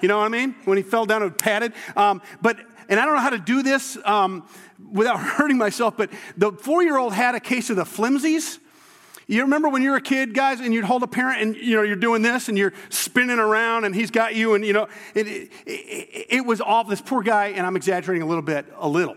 You 0.00 0.08
know 0.08 0.18
what 0.18 0.24
I 0.24 0.28
mean? 0.28 0.56
When 0.64 0.76
he 0.76 0.82
fell 0.82 1.06
down, 1.06 1.22
it 1.22 1.38
padded. 1.38 1.74
Um, 1.94 2.22
but, 2.40 2.58
and 2.88 2.98
I 2.98 3.04
don't 3.04 3.14
know 3.14 3.20
how 3.20 3.30
to 3.30 3.38
do 3.38 3.62
this 3.62 3.96
um, 4.04 4.48
without 4.90 5.20
hurting 5.20 5.56
myself, 5.56 5.96
but 5.96 6.10
the 6.36 6.50
four 6.50 6.82
year 6.82 6.98
old 6.98 7.12
had 7.12 7.36
a 7.36 7.40
case 7.40 7.70
of 7.70 7.76
the 7.76 7.84
flimsies. 7.84 8.58
You 9.26 9.42
remember 9.42 9.68
when 9.68 9.82
you 9.82 9.90
were 9.90 9.96
a 9.96 10.02
kid, 10.02 10.34
guys, 10.34 10.60
and 10.60 10.74
you'd 10.74 10.84
hold 10.84 11.02
a 11.02 11.06
parent 11.06 11.42
and 11.42 11.56
you 11.56 11.76
know 11.76 11.82
you're 11.82 11.96
doing 11.96 12.22
this 12.22 12.48
and 12.48 12.58
you're 12.58 12.72
spinning 12.88 13.38
around 13.38 13.84
and 13.84 13.94
he's 13.94 14.10
got 14.10 14.34
you 14.34 14.54
and 14.54 14.64
you 14.64 14.72
know 14.72 14.88
it, 15.14 15.26
it, 15.26 15.50
it, 15.66 16.46
was 16.46 16.60
all 16.60 16.84
this 16.84 17.00
poor 17.00 17.22
guy 17.22 17.48
and 17.48 17.66
I'm 17.66 17.76
exaggerating 17.76 18.22
a 18.22 18.26
little 18.26 18.42
bit, 18.42 18.66
a 18.76 18.88
little. 18.88 19.16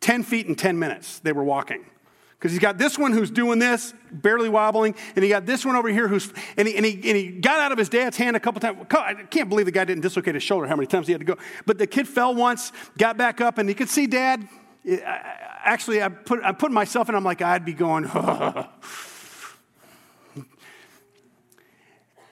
Ten 0.00 0.22
feet 0.22 0.46
in 0.46 0.54
ten 0.54 0.78
minutes 0.78 1.18
they 1.20 1.32
were 1.32 1.44
walking 1.44 1.84
because 2.38 2.52
he's 2.52 2.60
got 2.60 2.78
this 2.78 2.98
one 2.98 3.12
who's 3.12 3.30
doing 3.30 3.58
this, 3.58 3.94
barely 4.12 4.48
wobbling, 4.48 4.94
and 5.14 5.24
he 5.24 5.30
got 5.30 5.46
this 5.46 5.64
one 5.64 5.74
over 5.74 5.88
here 5.88 6.06
who's 6.06 6.32
and 6.56 6.68
he, 6.68 6.76
and 6.76 6.84
he, 6.84 6.92
and 6.92 7.16
he 7.16 7.28
got 7.28 7.58
out 7.60 7.72
of 7.72 7.78
his 7.78 7.88
dad's 7.88 8.16
hand 8.16 8.36
a 8.36 8.40
couple 8.40 8.60
times. 8.60 8.86
I 8.90 9.14
can't 9.14 9.48
believe 9.48 9.66
the 9.66 9.72
guy 9.72 9.84
didn't 9.84 10.02
dislocate 10.02 10.34
his 10.34 10.42
shoulder. 10.42 10.66
How 10.66 10.76
many 10.76 10.86
times 10.86 11.06
he 11.06 11.12
had 11.12 11.20
to 11.20 11.24
go? 11.24 11.36
But 11.64 11.78
the 11.78 11.86
kid 11.86 12.06
fell 12.06 12.34
once, 12.34 12.72
got 12.98 13.16
back 13.16 13.40
up, 13.40 13.58
and 13.58 13.68
he 13.68 13.74
could 13.74 13.88
see 13.88 14.06
dad. 14.06 14.46
Actually, 15.66 16.02
I 16.02 16.08
put 16.08 16.42
I 16.42 16.52
put 16.52 16.72
myself 16.72 17.08
in. 17.10 17.14
I'm 17.14 17.24
like 17.24 17.42
I'd 17.42 17.64
be 17.64 17.74
going. 17.74 18.08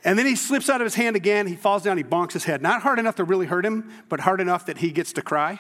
And 0.07 0.19
then 0.19 0.27
he 0.27 0.37
slips 0.37 0.69
out 0.69 0.83
of 0.83 0.85
his 0.85 0.95
hand 0.95 1.17
again. 1.17 1.47
He 1.47 1.57
falls 1.57 1.83
down. 1.83 1.97
He 1.97 2.05
bonks 2.05 2.33
his 2.33 2.45
head. 2.45 2.61
Not 2.61 2.83
hard 2.83 2.99
enough 2.99 3.17
to 3.17 3.25
really 3.25 3.47
hurt 3.47 3.65
him, 3.65 3.91
but 4.11 4.21
hard 4.21 4.41
enough 4.41 4.67
that 4.67 4.77
he 4.77 4.91
gets 4.91 5.15
to 5.15 5.23
cry. 5.23 5.59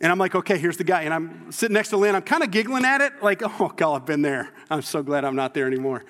And 0.00 0.12
I'm 0.12 0.18
like, 0.18 0.36
okay, 0.36 0.56
here's 0.56 0.76
the 0.76 0.84
guy. 0.84 1.02
And 1.02 1.12
I'm 1.12 1.50
sitting 1.50 1.74
next 1.74 1.88
to 1.88 1.96
Lynn. 1.96 2.14
I'm 2.14 2.22
kind 2.22 2.44
of 2.44 2.52
giggling 2.52 2.84
at 2.84 3.00
it, 3.00 3.22
like, 3.22 3.42
oh, 3.60 3.72
God, 3.76 3.94
I've 3.96 4.06
been 4.06 4.22
there. 4.22 4.50
I'm 4.70 4.82
so 4.82 5.02
glad 5.02 5.24
I'm 5.24 5.34
not 5.34 5.52
there 5.52 5.66
anymore. 5.66 6.04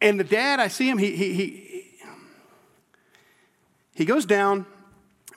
And 0.00 0.20
the 0.20 0.24
dad, 0.24 0.60
I 0.60 0.68
see 0.68 0.88
him, 0.88 0.98
he, 0.98 1.16
he, 1.16 1.34
he, 1.34 1.84
he 3.94 4.04
goes 4.04 4.26
down, 4.26 4.66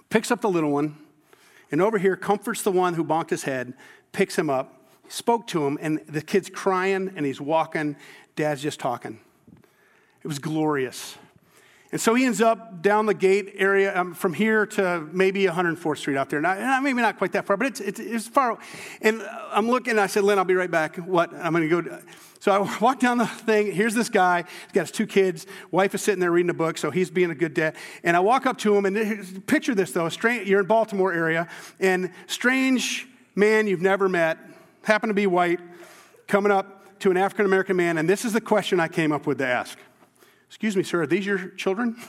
picks 0.10 0.30
up 0.30 0.41
the 0.41 0.50
little 0.50 0.71
one, 0.71 0.98
and 1.75 1.81
over 1.81 1.97
here 1.97 2.15
comforts 2.15 2.61
the 2.61 2.71
one 2.71 2.93
who 2.93 3.03
bonked 3.03 3.31
his 3.31 3.43
head, 3.43 3.73
picks 4.13 4.39
him 4.39 4.49
up, 4.49 4.88
spoke 5.09 5.45
to 5.47 5.67
him, 5.67 5.77
and 5.81 5.99
the 6.07 6.21
kid's 6.21 6.49
crying 6.49 7.11
and 7.17 7.25
he's 7.25 7.41
walking. 7.41 7.97
Dad's 8.38 8.61
just 8.61 8.79
talking. 8.79 9.19
It 10.23 10.27
was 10.29 10.39
glorious. 10.39 11.17
And 11.95 12.01
so 12.01 12.13
he 12.13 12.25
ends 12.25 12.41
up 12.41 12.81
down 12.81 13.05
the 13.05 13.13
gate 13.13 13.53
area 13.55 13.97
um, 13.97 14.13
from 14.13 14.34
here 14.34 14.65
to 14.65 15.08
maybe 15.13 15.45
104th 15.45 15.97
Street 15.99 16.17
out 16.17 16.29
there. 16.29 16.41
Not, 16.41 16.84
maybe 16.84 17.01
not 17.01 17.17
quite 17.17 17.31
that 17.31 17.45
far, 17.45 17.55
but 17.55 17.67
it's, 17.67 17.79
it's, 17.79 18.01
it's 18.01 18.27
far. 18.27 18.58
And 19.01 19.21
I'm 19.53 19.69
looking, 19.69 19.97
I 19.97 20.08
said, 20.08 20.25
Lynn, 20.25 20.38
I'll 20.38 20.43
be 20.43 20.55
right 20.55 20.69
back. 20.69 20.97
What? 20.97 21.34
I'm 21.34 21.53
going 21.53 21.69
to 21.69 21.81
go. 21.81 21.99
So 22.41 22.51
I 22.51 22.79
walk 22.81 22.99
down 22.99 23.17
the 23.17 23.25
thing. 23.25 23.71
Here's 23.71 23.93
this 23.93 24.10
guy. 24.10 24.41
He's 24.41 24.73
got 24.73 24.81
his 24.81 24.91
two 24.91 25.08
kids. 25.08 25.47
Wife 25.71 25.95
is 25.95 26.01
sitting 26.01 26.19
there 26.19 26.34
reading 26.34 26.49
a 26.49 26.53
book, 26.53 26.77
so 26.77 26.91
he's 26.91 27.10
being 27.10 27.31
a 27.31 27.34
good 27.34 27.53
dad. 27.53 27.77
And 28.03 28.17
I 28.17 28.19
walk 28.19 28.45
up 28.45 28.58
to 28.58 28.75
him, 28.75 28.86
and 28.86 29.47
picture 29.47 29.73
this, 29.73 29.93
though. 29.93 30.10
Strange, 30.10 30.49
you're 30.49 30.60
in 30.60 30.65
Baltimore 30.65 31.13
area, 31.13 31.47
and 31.79 32.12
strange 32.27 33.08
man 33.36 33.67
you've 33.67 33.81
never 33.81 34.10
met, 34.10 34.38
happen 34.84 35.08
to 35.08 35.15
be 35.15 35.27
white, 35.27 35.62
coming 36.27 36.51
up 36.51 36.99
to 36.99 37.10
an 37.10 37.15
African 37.15 37.45
American 37.45 37.77
man, 37.77 37.97
and 37.97 38.10
this 38.10 38.25
is 38.25 38.34
the 38.34 38.41
question 38.41 38.81
I 38.81 38.89
came 38.89 39.13
up 39.13 39.25
with 39.25 39.38
to 39.38 39.47
ask. 39.47 39.77
Excuse 40.47 40.75
me, 40.75 40.84
sir, 40.84 41.01
are 41.01 41.08
these 41.08 41.25
your 41.25 41.49
children? 41.49 41.95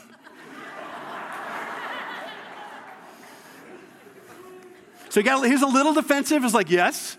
so 5.09 5.19
he, 5.19 5.23
got, 5.23 5.43
a 5.43 5.67
little 5.67 5.93
defensive. 5.93 6.43
He's 6.43 6.53
like, 6.53 6.69
Yes. 6.69 7.17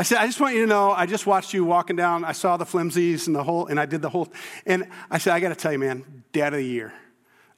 I 0.00 0.04
said, 0.04 0.18
I 0.18 0.26
just 0.26 0.40
want 0.40 0.54
you 0.54 0.60
to 0.60 0.68
know, 0.68 0.92
I 0.92 1.06
just 1.06 1.26
watched 1.26 1.52
you 1.52 1.64
walking 1.64 1.96
down. 1.96 2.24
I 2.24 2.30
saw 2.30 2.56
the 2.56 2.64
flimsies 2.64 3.26
and 3.26 3.34
the 3.34 3.42
whole, 3.42 3.66
and 3.66 3.80
I 3.80 3.84
did 3.84 4.00
the 4.00 4.08
whole. 4.08 4.28
And 4.64 4.86
I 5.10 5.18
said, 5.18 5.32
I 5.32 5.40
got 5.40 5.48
to 5.48 5.56
tell 5.56 5.72
you, 5.72 5.80
man, 5.80 6.22
dad 6.32 6.54
of 6.54 6.60
the 6.60 6.64
year. 6.64 6.92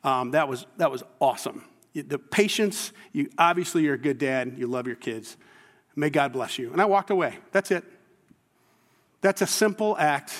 Um, 0.03 0.31
that, 0.31 0.48
was, 0.48 0.64
that 0.79 0.90
was 0.90 1.03
awesome. 1.20 1.62
The 1.92 2.18
patience, 2.18 2.92
you, 3.12 3.29
obviously, 3.37 3.83
you're 3.83 3.94
a 3.94 3.98
good 3.98 4.16
dad. 4.16 4.55
You 4.57 4.68
love 4.68 4.87
your 4.87 4.96
kids. 4.96 5.37
May 5.94 6.09
God 6.09 6.33
bless 6.33 6.59
you. 6.59 6.72
And 6.72 6.81
I 6.81 6.87
walked 6.87 7.11
away. 7.11 7.37
That's 7.53 7.70
it. 7.70 7.85
That's 9.20 9.42
a 9.42 9.46
simple 9.46 9.98
act 9.98 10.33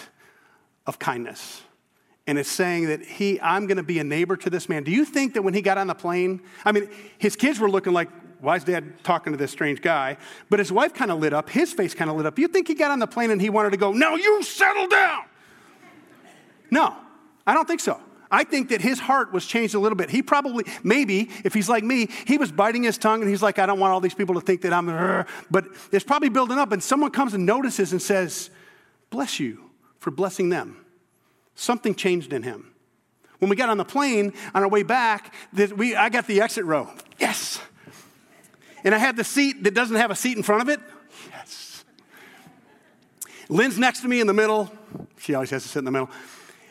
of 0.86 0.98
kindness 0.98 1.60
and 2.30 2.38
it's 2.38 2.48
saying 2.48 2.86
that 2.86 3.04
he, 3.04 3.40
I'm 3.40 3.66
going 3.66 3.76
to 3.76 3.82
be 3.82 3.98
a 3.98 4.04
neighbor 4.04 4.36
to 4.36 4.48
this 4.48 4.68
man. 4.68 4.84
Do 4.84 4.92
you 4.92 5.04
think 5.04 5.34
that 5.34 5.42
when 5.42 5.52
he 5.52 5.60
got 5.60 5.78
on 5.78 5.88
the 5.88 5.96
plane, 5.96 6.40
I 6.64 6.70
mean, 6.70 6.88
his 7.18 7.34
kids 7.34 7.58
were 7.58 7.68
looking 7.68 7.92
like, 7.92 8.08
why 8.40 8.54
is 8.54 8.62
dad 8.62 9.02
talking 9.02 9.32
to 9.32 9.36
this 9.36 9.50
strange 9.50 9.82
guy? 9.82 10.16
But 10.48 10.60
his 10.60 10.70
wife 10.70 10.94
kind 10.94 11.10
of 11.10 11.18
lit 11.18 11.32
up, 11.32 11.50
his 11.50 11.72
face 11.72 11.92
kind 11.92 12.08
of 12.08 12.16
lit 12.16 12.26
up. 12.26 12.38
You 12.38 12.46
think 12.46 12.68
he 12.68 12.74
got 12.74 12.92
on 12.92 13.00
the 13.00 13.08
plane 13.08 13.32
and 13.32 13.40
he 13.40 13.50
wanted 13.50 13.70
to 13.70 13.78
go, 13.78 13.92
no, 13.92 14.14
you 14.14 14.44
settle 14.44 14.86
down? 14.86 15.24
No, 16.70 16.94
I 17.44 17.52
don't 17.52 17.66
think 17.66 17.80
so. 17.80 18.00
I 18.30 18.44
think 18.44 18.68
that 18.68 18.80
his 18.80 19.00
heart 19.00 19.32
was 19.32 19.44
changed 19.44 19.74
a 19.74 19.80
little 19.80 19.96
bit. 19.96 20.08
He 20.08 20.22
probably, 20.22 20.64
maybe, 20.84 21.30
if 21.42 21.52
he's 21.52 21.68
like 21.68 21.82
me, 21.82 22.08
he 22.28 22.38
was 22.38 22.52
biting 22.52 22.84
his 22.84 22.96
tongue 22.96 23.22
and 23.22 23.28
he's 23.28 23.42
like, 23.42 23.58
I 23.58 23.66
don't 23.66 23.80
want 23.80 23.92
all 23.92 24.00
these 24.00 24.14
people 24.14 24.36
to 24.36 24.40
think 24.40 24.60
that 24.60 24.72
I'm, 24.72 25.26
but 25.50 25.66
it's 25.90 26.04
probably 26.04 26.28
building 26.28 26.58
up. 26.58 26.70
And 26.70 26.80
someone 26.80 27.10
comes 27.10 27.34
and 27.34 27.44
notices 27.44 27.90
and 27.90 28.00
says, 28.00 28.50
Bless 29.10 29.40
you 29.40 29.68
for 29.98 30.12
blessing 30.12 30.50
them. 30.50 30.79
Something 31.54 31.94
changed 31.94 32.32
in 32.32 32.42
him. 32.42 32.72
When 33.38 33.48
we 33.48 33.56
got 33.56 33.68
on 33.68 33.78
the 33.78 33.84
plane 33.84 34.32
on 34.54 34.62
our 34.62 34.68
way 34.68 34.82
back, 34.82 35.34
we, 35.76 35.96
I 35.96 36.08
got 36.08 36.26
the 36.26 36.42
exit 36.42 36.64
row. 36.64 36.90
Yes, 37.18 37.60
and 38.84 38.94
I 38.94 38.98
had 38.98 39.16
the 39.16 39.24
seat 39.24 39.64
that 39.64 39.74
doesn't 39.74 39.96
have 39.96 40.10
a 40.10 40.16
seat 40.16 40.36
in 40.36 40.42
front 40.42 40.62
of 40.62 40.68
it. 40.68 40.80
Yes. 41.30 41.84
Lynn's 43.48 43.78
next 43.78 44.00
to 44.00 44.08
me 44.08 44.20
in 44.20 44.26
the 44.26 44.32
middle. 44.32 44.70
She 45.18 45.34
always 45.34 45.50
has 45.50 45.62
to 45.64 45.68
sit 45.68 45.80
in 45.80 45.84
the 45.84 45.90
middle 45.90 46.10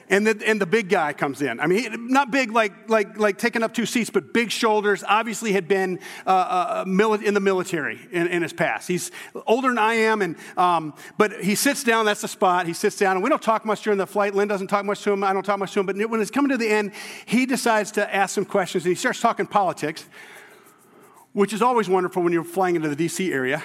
and 0.09 0.25
the, 0.25 0.41
and 0.45 0.59
the 0.59 0.65
big 0.65 0.89
guy 0.89 1.13
comes 1.13 1.41
in. 1.41 1.59
I 1.59 1.67
mean, 1.67 2.07
not 2.07 2.31
big 2.31 2.51
like, 2.51 2.89
like, 2.89 3.19
like 3.19 3.37
taking 3.37 3.61
up 3.61 3.73
two 3.73 3.85
seats, 3.85 4.09
but 4.09 4.33
big 4.33 4.51
shoulders, 4.51 5.03
obviously 5.07 5.51
had 5.51 5.67
been 5.67 5.99
uh, 6.25 6.83
uh, 6.85 7.17
in 7.23 7.33
the 7.33 7.39
military 7.39 7.99
in, 8.11 8.27
in, 8.27 8.41
his 8.41 8.51
past. 8.51 8.87
He's 8.87 9.11
older 9.45 9.69
than 9.69 9.77
I 9.77 9.93
am, 9.93 10.21
and, 10.21 10.35
um, 10.57 10.93
but 11.17 11.43
he 11.43 11.55
sits 11.55 11.83
down, 11.83 12.05
that's 12.05 12.21
the 12.21 12.27
spot. 12.27 12.65
He 12.65 12.73
sits 12.73 12.97
down, 12.97 13.17
and 13.17 13.23
we 13.23 13.29
don't 13.29 13.41
talk 13.41 13.65
much 13.65 13.83
during 13.83 13.99
the 13.99 14.07
flight. 14.07 14.33
Lynn 14.33 14.47
doesn't 14.47 14.67
talk 14.67 14.85
much 14.85 15.03
to 15.03 15.11
him, 15.11 15.23
I 15.23 15.31
don't 15.31 15.45
talk 15.45 15.59
much 15.59 15.73
to 15.73 15.79
him, 15.79 15.85
but 15.85 15.95
when 16.09 16.19
it's 16.21 16.31
coming 16.31 16.49
to 16.49 16.57
the 16.57 16.69
end, 16.69 16.91
he 17.25 17.45
decides 17.45 17.91
to 17.91 18.15
ask 18.15 18.33
some 18.33 18.45
questions, 18.45 18.85
and 18.85 18.91
he 18.91 18.95
starts 18.95 19.21
talking 19.21 19.45
politics, 19.45 20.05
which 21.33 21.53
is 21.53 21.61
always 21.61 21.87
wonderful 21.87 22.23
when 22.23 22.33
you're 22.33 22.43
flying 22.43 22.75
into 22.75 22.89
the 22.89 22.95
D.C. 22.95 23.31
area 23.31 23.63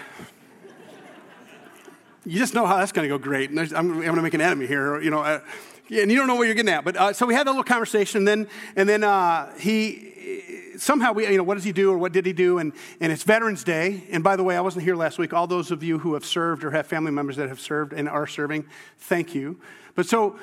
you 2.27 2.39
just 2.39 2.55
know 2.55 2.67
how 2.67 2.79
that's 2.79 2.93
going 2.93 3.07
to 3.07 3.09
go 3.09 3.19
great. 3.19 3.51
And 3.51 3.59
I'm, 3.59 3.69
I'm 3.77 4.01
going 4.01 4.15
to 4.15 4.23
make 4.23 4.33
an 4.33 4.41
enemy 4.41 4.67
here, 4.67 4.99
you 5.01 5.11
know. 5.11 5.43
Uh, 5.91 6.01
and 6.01 6.11
you 6.11 6.17
don't 6.17 6.27
know 6.27 6.37
where 6.37 6.47
you're 6.47 6.55
getting 6.55 6.73
at. 6.73 6.85
But 6.85 6.97
uh, 6.97 7.13
so 7.13 7.27
we 7.27 7.35
had 7.35 7.47
that 7.47 7.51
little 7.51 7.65
conversation, 7.65 8.19
and 8.19 8.29
then 8.29 8.49
and 8.77 8.89
then 8.89 9.05
uh, 9.05 9.55
he 9.59 10.13
somehow 10.77 11.13
we 11.13 11.29
you 11.29 11.37
know 11.37 11.43
what 11.43 11.55
does 11.55 11.65
he 11.65 11.73
do 11.73 11.91
or 11.93 11.99
what 11.99 12.13
did 12.13 12.27
he 12.27 12.33
do? 12.33 12.59
And 12.59 12.73
and 13.01 13.13
it's 13.13 13.23
Veterans 13.23 13.65
Day. 13.65 14.05
And 14.11 14.25
by 14.25 14.37
the 14.37 14.45
way, 14.45 14.57
I 14.57 14.61
wasn't 14.61 14.85
here 14.85 14.97
last 14.97 15.19
week. 15.19 15.33
All 15.33 15.47
those 15.47 15.71
of 15.71 15.83
you 15.83 15.99
who 15.99 16.15
have 16.15 16.25
served 16.25 16.65
or 16.65 16.71
have 16.71 16.87
family 16.87 17.11
members 17.11 17.37
that 17.37 17.49
have 17.49 17.61
served 17.61 17.93
and 17.93 18.09
are 18.09 18.27
serving, 18.27 18.67
thank 18.99 19.35
you. 19.35 19.61
But 19.95 20.07
so 20.07 20.39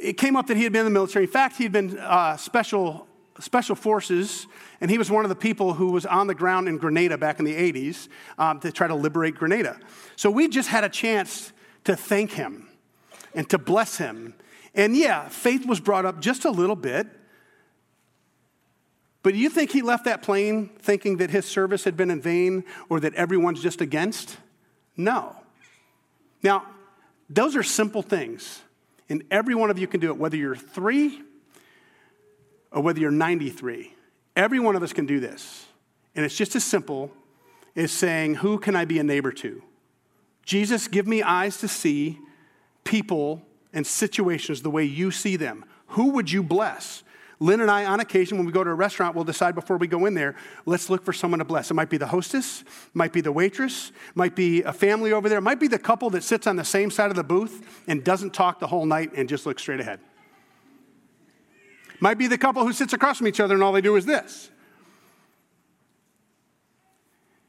it 0.00 0.14
came 0.14 0.36
up 0.36 0.46
that 0.46 0.56
he 0.56 0.64
had 0.64 0.72
been 0.72 0.80
in 0.80 0.92
the 0.92 0.98
military. 0.98 1.24
In 1.24 1.30
fact, 1.30 1.56
he 1.56 1.64
had 1.64 1.72
been 1.72 1.98
uh, 1.98 2.36
special 2.36 3.06
special 3.38 3.74
forces, 3.74 4.46
and 4.80 4.90
he 4.90 4.98
was 4.98 5.10
one 5.10 5.24
of 5.24 5.30
the 5.30 5.34
people 5.36 5.74
who 5.74 5.92
was 5.92 6.04
on 6.04 6.26
the 6.26 6.34
ground 6.34 6.68
in 6.68 6.76
Grenada 6.76 7.16
back 7.16 7.38
in 7.38 7.44
the 7.46 7.54
80s 7.54 8.08
um, 8.38 8.60
to 8.60 8.70
try 8.70 8.86
to 8.86 8.94
liberate 8.94 9.34
Grenada. 9.34 9.78
So 10.16 10.30
we 10.30 10.48
just 10.48 10.68
had 10.68 10.84
a 10.84 10.90
chance 10.90 11.52
to 11.84 11.96
thank 11.96 12.32
him 12.32 12.68
and 13.34 13.48
to 13.48 13.56
bless 13.56 13.96
him 13.96 14.34
and 14.74 14.96
yeah, 14.96 15.28
faith 15.28 15.66
was 15.66 15.80
brought 15.80 16.04
up 16.04 16.20
just 16.20 16.44
a 16.44 16.50
little 16.50 16.76
bit. 16.76 17.06
But 19.22 19.34
do 19.34 19.38
you 19.38 19.50
think 19.50 19.70
he 19.70 19.82
left 19.82 20.04
that 20.04 20.22
plane 20.22 20.70
thinking 20.78 21.18
that 21.18 21.30
his 21.30 21.44
service 21.44 21.84
had 21.84 21.96
been 21.96 22.10
in 22.10 22.20
vain 22.20 22.64
or 22.88 23.00
that 23.00 23.14
everyone's 23.14 23.62
just 23.62 23.80
against? 23.80 24.38
No. 24.96 25.36
Now, 26.42 26.66
those 27.28 27.54
are 27.54 27.62
simple 27.62 28.02
things. 28.02 28.62
And 29.08 29.24
every 29.30 29.54
one 29.54 29.70
of 29.70 29.78
you 29.78 29.86
can 29.86 30.00
do 30.00 30.10
it, 30.10 30.16
whether 30.16 30.36
you're 30.36 30.56
three 30.56 31.20
or 32.70 32.82
whether 32.82 33.00
you're 33.00 33.10
93. 33.10 33.94
Every 34.36 34.60
one 34.60 34.76
of 34.76 34.82
us 34.82 34.92
can 34.92 35.04
do 35.04 35.20
this. 35.20 35.66
And 36.14 36.24
it's 36.24 36.36
just 36.36 36.56
as 36.56 36.64
simple 36.64 37.10
as 37.76 37.92
saying, 37.92 38.36
Who 38.36 38.58
can 38.58 38.74
I 38.76 38.84
be 38.84 38.98
a 38.98 39.04
neighbor 39.04 39.32
to? 39.32 39.62
Jesus, 40.44 40.88
give 40.88 41.06
me 41.06 41.22
eyes 41.22 41.58
to 41.58 41.68
see 41.68 42.18
people 42.84 43.42
and 43.72 43.86
situations 43.86 44.62
the 44.62 44.70
way 44.70 44.84
you 44.84 45.10
see 45.10 45.36
them. 45.36 45.64
Who 45.88 46.10
would 46.10 46.30
you 46.30 46.42
bless? 46.42 47.02
Lynn 47.42 47.62
and 47.62 47.70
I, 47.70 47.86
on 47.86 48.00
occasion, 48.00 48.36
when 48.36 48.46
we 48.46 48.52
go 48.52 48.62
to 48.62 48.68
a 48.68 48.74
restaurant, 48.74 49.14
we'll 49.14 49.24
decide 49.24 49.54
before 49.54 49.78
we 49.78 49.86
go 49.86 50.04
in 50.04 50.12
there, 50.12 50.36
let's 50.66 50.90
look 50.90 51.02
for 51.02 51.14
someone 51.14 51.38
to 51.38 51.44
bless. 51.44 51.70
It 51.70 51.74
might 51.74 51.88
be 51.88 51.96
the 51.96 52.06
hostess, 52.06 52.64
might 52.92 53.14
be 53.14 53.22
the 53.22 53.32
waitress, 53.32 53.92
might 54.14 54.36
be 54.36 54.62
a 54.62 54.74
family 54.74 55.10
over 55.12 55.26
there, 55.26 55.40
might 55.40 55.58
be 55.58 55.66
the 55.66 55.78
couple 55.78 56.10
that 56.10 56.22
sits 56.22 56.46
on 56.46 56.56
the 56.56 56.64
same 56.64 56.90
side 56.90 57.08
of 57.08 57.16
the 57.16 57.24
booth 57.24 57.82
and 57.88 58.04
doesn't 58.04 58.34
talk 58.34 58.60
the 58.60 58.66
whole 58.66 58.84
night 58.84 59.12
and 59.16 59.26
just 59.26 59.46
looks 59.46 59.62
straight 59.62 59.80
ahead. 59.80 60.00
Might 61.98 62.18
be 62.18 62.26
the 62.26 62.38
couple 62.38 62.62
who 62.66 62.74
sits 62.74 62.92
across 62.92 63.18
from 63.18 63.26
each 63.26 63.40
other 63.40 63.54
and 63.54 63.62
all 63.62 63.72
they 63.72 63.80
do 63.80 63.96
is 63.96 64.04
this. 64.04 64.50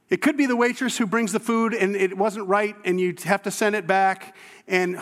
It 0.10 0.21
could 0.21 0.38
be 0.38 0.45
the 0.45 0.57
waitress 0.57 0.97
who 0.97 1.05
brings 1.05 1.34
the 1.34 1.39
food 1.39 1.73
and 1.73 1.97
it 1.97 2.17
wasn't 2.17 2.47
right 2.47 2.75
and 2.86 2.99
you 2.99 3.15
have 3.23 3.43
to 3.43 3.51
send 3.51 3.75
it 3.75 3.88
back 3.88 4.36
and 4.67 4.97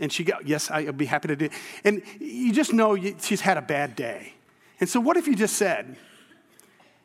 and 0.00 0.10
she 0.10 0.24
got, 0.24 0.48
yes, 0.48 0.70
I'd 0.70 0.96
be 0.96 1.06
happy 1.06 1.28
to 1.28 1.36
do 1.36 1.44
it. 1.44 1.52
And 1.84 2.02
you 2.18 2.52
just 2.52 2.72
know 2.72 2.96
she's 2.96 3.42
had 3.42 3.58
a 3.58 3.62
bad 3.62 3.94
day. 3.94 4.34
And 4.80 4.88
so, 4.88 4.98
what 4.98 5.16
if 5.16 5.28
you 5.28 5.36
just 5.36 5.56
said, 5.56 5.96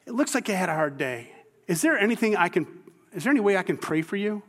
It 0.05 0.13
looks 0.13 0.33
like 0.33 0.47
you 0.47 0.55
had 0.55 0.69
a 0.69 0.73
hard 0.75 0.97
day. 0.97 1.31
Is 1.67 1.81
there 1.81 1.97
anything 1.97 2.35
I 2.35 2.47
can, 2.49 2.67
is 3.13 3.23
there 3.23 3.31
any 3.31 3.39
way 3.39 3.57
I 3.57 3.63
can 3.63 3.77
pray 3.77 4.01
for 4.01 4.15
you? 4.15 4.43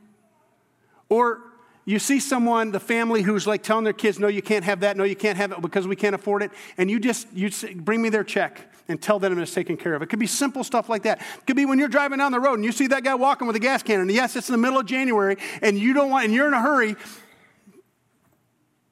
Or 1.08 1.40
you 1.84 1.98
see 1.98 2.20
someone, 2.20 2.72
the 2.72 2.80
family 2.80 3.22
who's 3.22 3.46
like 3.46 3.62
telling 3.62 3.84
their 3.84 3.92
kids, 3.92 4.18
no, 4.18 4.28
you 4.28 4.42
can't 4.42 4.64
have 4.64 4.80
that, 4.80 4.96
no, 4.96 5.04
you 5.04 5.16
can't 5.16 5.36
have 5.38 5.52
it 5.52 5.60
because 5.60 5.86
we 5.86 5.96
can't 5.96 6.14
afford 6.14 6.42
it. 6.42 6.50
And 6.76 6.90
you 6.90 7.00
just, 7.00 7.32
you 7.32 7.50
bring 7.76 8.02
me 8.02 8.08
their 8.08 8.24
check 8.24 8.72
and 8.88 9.00
tell 9.00 9.18
them 9.18 9.38
it's 9.38 9.54
taken 9.54 9.76
care 9.76 9.94
of. 9.94 10.02
It 10.02 10.06
could 10.06 10.18
be 10.18 10.26
simple 10.26 10.62
stuff 10.62 10.88
like 10.88 11.04
that. 11.04 11.20
It 11.20 11.46
could 11.46 11.56
be 11.56 11.64
when 11.64 11.78
you're 11.78 11.88
driving 11.88 12.18
down 12.18 12.32
the 12.32 12.40
road 12.40 12.54
and 12.54 12.64
you 12.64 12.72
see 12.72 12.88
that 12.88 13.02
guy 13.02 13.14
walking 13.14 13.46
with 13.46 13.56
a 13.56 13.60
gas 13.60 13.82
can. 13.82 14.00
And 14.00 14.10
yes, 14.10 14.36
it's 14.36 14.48
in 14.48 14.52
the 14.52 14.58
middle 14.58 14.78
of 14.78 14.86
January 14.86 15.36
and 15.62 15.78
you 15.78 15.92
don't 15.92 16.10
want, 16.10 16.24
and 16.24 16.34
you're 16.34 16.48
in 16.48 16.54
a 16.54 16.60
hurry 16.60 16.96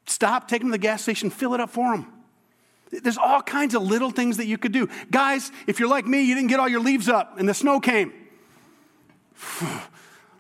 Stop, 0.06 0.48
take 0.48 0.60
them 0.60 0.68
to 0.68 0.72
the 0.72 0.78
gas 0.78 1.02
station, 1.02 1.30
fill 1.30 1.54
it 1.54 1.60
up 1.60 1.70
for 1.70 1.96
them. 1.96 2.12
There's 2.90 3.18
all 3.18 3.42
kinds 3.42 3.74
of 3.74 3.82
little 3.82 4.10
things 4.10 4.36
that 4.36 4.46
you 4.46 4.58
could 4.58 4.72
do. 4.72 4.88
Guys, 5.10 5.50
if 5.66 5.80
you're 5.80 5.88
like 5.88 6.06
me, 6.06 6.22
you 6.22 6.34
didn't 6.34 6.48
get 6.48 6.60
all 6.60 6.68
your 6.68 6.80
leaves 6.80 7.08
up 7.08 7.38
and 7.38 7.48
the 7.48 7.54
snow 7.54 7.80
came. 7.80 8.12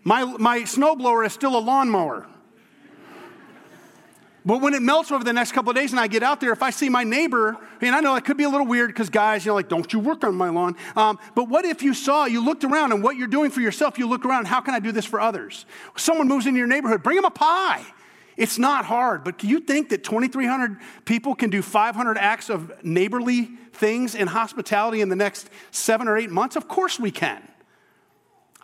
My, 0.06 0.22
my 0.24 0.58
snowblower 0.60 1.24
is 1.24 1.32
still 1.32 1.56
a 1.56 1.60
lawnmower. 1.60 2.26
But 4.46 4.60
when 4.60 4.74
it 4.74 4.82
melts 4.82 5.10
over 5.10 5.24
the 5.24 5.32
next 5.32 5.52
couple 5.52 5.70
of 5.70 5.76
days 5.76 5.92
and 5.92 5.98
I 5.98 6.06
get 6.06 6.22
out 6.22 6.40
there, 6.40 6.52
if 6.52 6.62
I 6.62 6.68
see 6.68 6.90
my 6.90 7.02
neighbor, 7.02 7.56
and 7.80 7.96
I 7.96 8.00
know 8.00 8.14
it 8.14 8.24
could 8.26 8.36
be 8.36 8.44
a 8.44 8.48
little 8.50 8.66
weird 8.66 8.90
because 8.90 9.08
guys, 9.08 9.46
you 9.46 9.50
know, 9.50 9.54
like, 9.54 9.70
don't 9.70 9.90
you 9.90 9.98
work 9.98 10.22
on 10.22 10.34
my 10.34 10.50
lawn. 10.50 10.76
Um, 10.94 11.18
but 11.34 11.48
what 11.48 11.64
if 11.64 11.82
you 11.82 11.94
saw, 11.94 12.26
you 12.26 12.44
looked 12.44 12.64
around 12.64 12.92
and 12.92 13.02
what 13.02 13.16
you're 13.16 13.28
doing 13.28 13.50
for 13.50 13.62
yourself, 13.62 13.98
you 13.98 14.06
look 14.06 14.26
around, 14.26 14.46
how 14.46 14.60
can 14.60 14.74
I 14.74 14.78
do 14.78 14.92
this 14.92 15.06
for 15.06 15.18
others? 15.18 15.64
Someone 15.96 16.28
moves 16.28 16.46
into 16.46 16.58
your 16.58 16.66
neighborhood, 16.66 17.02
bring 17.02 17.16
them 17.16 17.24
a 17.24 17.30
pie. 17.30 17.86
It's 18.36 18.58
not 18.58 18.84
hard, 18.84 19.22
but 19.24 19.38
do 19.38 19.46
you 19.46 19.60
think 19.60 19.90
that 19.90 20.02
2,300 20.02 20.78
people 21.04 21.34
can 21.34 21.50
do 21.50 21.62
500 21.62 22.18
acts 22.18 22.50
of 22.50 22.72
neighborly 22.84 23.50
things 23.72 24.14
in 24.14 24.26
hospitality 24.26 25.00
in 25.00 25.08
the 25.08 25.16
next 25.16 25.48
seven 25.70 26.08
or 26.08 26.16
eight 26.16 26.30
months? 26.30 26.56
Of 26.56 26.66
course 26.68 26.98
we 26.98 27.10
can. 27.10 27.46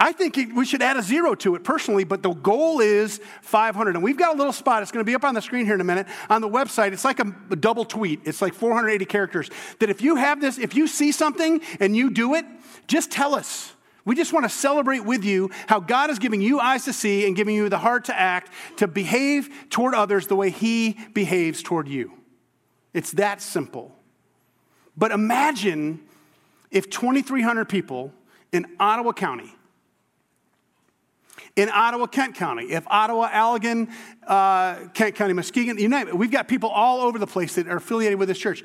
I 0.02 0.12
think 0.12 0.38
we 0.56 0.64
should 0.64 0.80
add 0.80 0.96
a 0.96 1.02
zero 1.02 1.34
to 1.36 1.54
it 1.56 1.62
personally, 1.62 2.04
but 2.04 2.22
the 2.22 2.32
goal 2.32 2.80
is 2.80 3.20
500. 3.42 3.96
And 3.96 4.02
we've 4.02 4.16
got 4.16 4.34
a 4.34 4.38
little 4.38 4.52
spot, 4.52 4.82
it's 4.82 4.90
going 4.90 5.04
to 5.04 5.08
be 5.08 5.14
up 5.14 5.24
on 5.24 5.34
the 5.34 5.42
screen 5.42 5.66
here 5.66 5.74
in 5.74 5.80
a 5.82 5.84
minute, 5.84 6.06
on 6.30 6.40
the 6.40 6.48
website. 6.48 6.92
It's 6.92 7.04
like 7.04 7.20
a, 7.20 7.34
a 7.50 7.56
double 7.56 7.84
tweet, 7.84 8.20
it's 8.24 8.40
like 8.40 8.54
480 8.54 9.04
characters. 9.04 9.50
That 9.78 9.90
if 9.90 10.00
you 10.00 10.16
have 10.16 10.40
this, 10.40 10.58
if 10.58 10.74
you 10.74 10.86
see 10.86 11.12
something 11.12 11.60
and 11.80 11.94
you 11.94 12.08
do 12.10 12.34
it, 12.34 12.46
just 12.86 13.10
tell 13.10 13.34
us. 13.34 13.74
We 14.10 14.16
just 14.16 14.32
want 14.32 14.44
to 14.44 14.48
celebrate 14.48 15.04
with 15.04 15.24
you 15.24 15.50
how 15.68 15.78
God 15.78 16.10
is 16.10 16.18
giving 16.18 16.40
you 16.40 16.58
eyes 16.58 16.84
to 16.86 16.92
see 16.92 17.28
and 17.28 17.36
giving 17.36 17.54
you 17.54 17.68
the 17.68 17.78
heart 17.78 18.06
to 18.06 18.18
act, 18.18 18.50
to 18.78 18.88
behave 18.88 19.48
toward 19.70 19.94
others 19.94 20.26
the 20.26 20.34
way 20.34 20.50
He 20.50 20.98
behaves 21.14 21.62
toward 21.62 21.86
you. 21.86 22.10
It's 22.92 23.12
that 23.12 23.40
simple. 23.40 23.94
But 24.96 25.12
imagine 25.12 26.00
if 26.72 26.90
2,300 26.90 27.68
people 27.68 28.12
in 28.50 28.66
Ottawa 28.80 29.12
County, 29.12 29.54
in 31.54 31.68
Ottawa, 31.68 32.06
Kent 32.06 32.34
County, 32.34 32.72
if 32.72 32.84
Ottawa, 32.88 33.28
Allegan, 33.28 33.92
uh, 34.26 34.88
Kent 34.88 35.14
County, 35.14 35.34
Muskegon, 35.34 35.78
you 35.78 35.88
name 35.88 36.08
it, 36.08 36.18
we've 36.18 36.32
got 36.32 36.48
people 36.48 36.68
all 36.68 37.02
over 37.02 37.16
the 37.16 37.28
place 37.28 37.54
that 37.54 37.68
are 37.68 37.76
affiliated 37.76 38.18
with 38.18 38.26
this 38.26 38.38
church. 38.38 38.64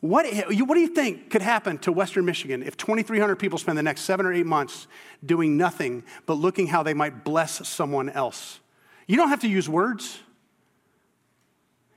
What, 0.00 0.26
what 0.26 0.74
do 0.74 0.80
you 0.80 0.88
think 0.88 1.30
could 1.30 1.42
happen 1.42 1.78
to 1.78 1.92
Western 1.92 2.24
Michigan 2.24 2.62
if 2.62 2.76
2,300 2.76 3.36
people 3.36 3.58
spend 3.58 3.78
the 3.78 3.82
next 3.82 4.02
seven 4.02 4.26
or 4.26 4.32
eight 4.32 4.46
months 4.46 4.86
doing 5.24 5.56
nothing 5.56 6.04
but 6.26 6.34
looking 6.34 6.66
how 6.66 6.82
they 6.82 6.94
might 6.94 7.24
bless 7.24 7.66
someone 7.66 8.10
else? 8.10 8.60
You 9.06 9.16
don't 9.16 9.30
have 9.30 9.40
to 9.40 9.48
use 9.48 9.68
words. 9.68 10.20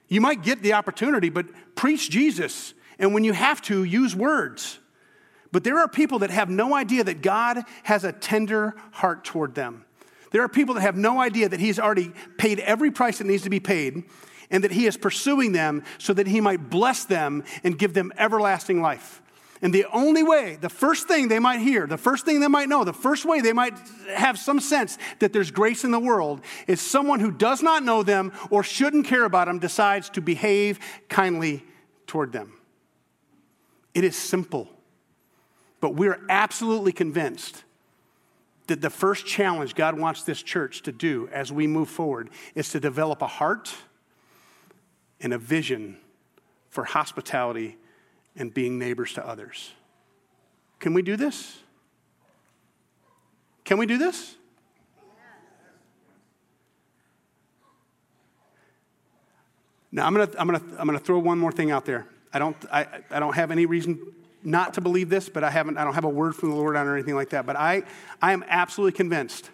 You 0.08 0.22
might 0.22 0.44
get 0.44 0.64
the 0.64 0.74
opportunity, 0.74 1.30
but 1.30 1.46
preach 1.76 2.10
Jesus. 2.10 2.74
And 2.98 3.14
when 3.14 3.24
you 3.24 3.34
have 3.34 3.62
to, 3.64 3.84
use 3.84 4.16
words. 4.16 4.80
But 5.52 5.64
there 5.64 5.80
are 5.80 5.88
people 5.88 6.20
that 6.20 6.30
have 6.30 6.50
no 6.50 6.74
idea 6.74 7.04
that 7.04 7.22
God 7.22 7.64
has 7.84 8.04
a 8.04 8.12
tender 8.12 8.76
heart 8.92 9.24
toward 9.24 9.56
them. 9.56 9.86
There 10.32 10.44
are 10.44 10.50
people 10.50 10.76
that 10.76 10.82
have 10.82 10.96
no 10.96 11.20
idea 11.20 11.50
that 11.50 11.60
He's 11.60 11.80
already 11.80 12.12
paid 12.38 12.60
every 12.60 12.92
price 12.92 13.18
that 13.18 13.26
needs 13.26 13.44
to 13.44 13.50
be 13.50 13.60
paid 13.60 14.04
and 14.52 14.64
that 14.64 14.72
he 14.72 14.88
is 14.88 14.98
pursuing 14.98 15.52
them 15.52 15.84
so 15.98 16.14
that 16.14 16.28
he 16.28 16.42
might 16.42 16.70
bless 16.70 17.06
them 17.06 17.44
and 17.64 17.78
give 17.78 17.94
them 17.94 18.12
everlasting 18.18 18.82
life. 18.82 19.22
And 19.62 19.74
the 19.74 19.86
only 19.92 20.24
way, 20.24 20.58
the 20.60 20.70
first 20.70 21.08
thing 21.08 21.28
they 21.28 21.40
might 21.40 21.60
hear, 21.60 21.86
the 21.86 21.98
first 21.98 22.24
thing 22.26 22.40
they 22.40 22.48
might 22.48 22.70
know, 22.70 22.86
the 22.86 22.94
first 22.94 23.26
way 23.26 23.42
they 23.42 23.52
might 23.52 23.74
have 24.14 24.40
some 24.40 24.62
sense 24.62 24.98
that 25.20 25.34
there's 25.34 25.52
grace 25.52 25.84
in 25.84 25.92
the 25.92 26.00
world 26.00 26.42
is 26.66 26.80
someone 26.80 27.20
who 27.20 27.32
does 27.32 27.62
not 27.62 27.84
know 27.84 28.02
them 28.02 28.32
or 28.50 28.64
shouldn't 28.64 29.06
care 29.06 29.26
about 29.26 29.48
them 29.48 29.60
decides 29.60 30.10
to 30.12 30.22
behave 30.22 30.80
kindly 31.10 31.64
toward 32.08 32.32
them. 32.32 32.54
It 33.94 34.06
is 34.06 34.16
simple, 34.16 34.70
but 35.82 35.94
we're 35.94 36.22
absolutely 36.30 36.94
convinced 36.94 37.66
that 38.68 38.82
the 38.82 38.90
first 38.90 39.26
challenge 39.26 39.76
God 39.76 40.00
wants 40.00 40.24
this 40.24 40.42
church 40.42 40.84
to 40.84 40.94
do 40.94 41.28
as 41.34 41.52
we 41.52 41.68
move 41.68 41.90
forward 41.90 42.30
is 42.56 42.70
to 42.70 42.80
develop 42.80 43.22
a 43.22 43.28
heart 43.28 43.74
and 45.22 45.34
a 45.34 45.38
vision 45.38 45.98
for 46.70 46.84
hospitality 46.84 47.78
and 48.36 48.54
being 48.54 48.80
neighbors 48.80 49.14
to 49.14 49.26
others. 49.26 49.72
Can 50.80 50.94
we 50.94 51.02
do 51.02 51.16
this? 51.16 51.60
Can 53.66 53.78
we 53.78 53.86
do 53.86 53.98
this? 53.98 54.36
Now, 59.92 60.06
I'm 60.06 60.14
going 60.14 60.28
to 60.28 60.40
I'm 60.40 60.48
gonna, 60.48 60.62
I'm 60.78 60.86
gonna 60.86 61.00
throw 61.00 61.18
one 61.20 61.40
more 61.40 61.52
thing 61.52 61.72
out 61.72 61.86
there. 61.86 62.06
I 62.32 62.40
don't, 62.40 62.56
I, 62.72 62.86
I 63.10 63.20
don't 63.20 63.34
have 63.34 63.50
any 63.50 63.66
reason 63.66 64.00
not 64.44 64.76
to 64.76 64.82
believe 64.82 65.10
this, 65.10 65.30
but 65.30 65.44
I, 65.44 65.50
haven't, 65.50 65.78
I 65.78 65.84
don't 65.84 65.96
have 65.96 66.04
a 66.04 66.10
word 66.10 66.36
from 66.36 66.50
the 66.50 66.56
Lord 66.56 66.76
on 66.76 66.88
or 66.88 66.96
anything 66.96 67.16
like 67.16 67.30
that. 67.30 67.46
But 67.46 67.56
I, 67.56 67.84
I 68.22 68.34
am 68.34 68.44
absolutely 68.48 68.96
convinced 68.96 69.50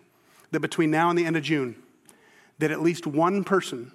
that 0.51 0.59
between 0.59 0.91
now 0.91 1.09
and 1.09 1.17
the 1.17 1.25
end 1.25 1.37
of 1.37 1.43
June, 1.43 1.75
that 2.59 2.71
at 2.71 2.81
least 2.81 3.07
one 3.07 3.43
person 3.43 3.91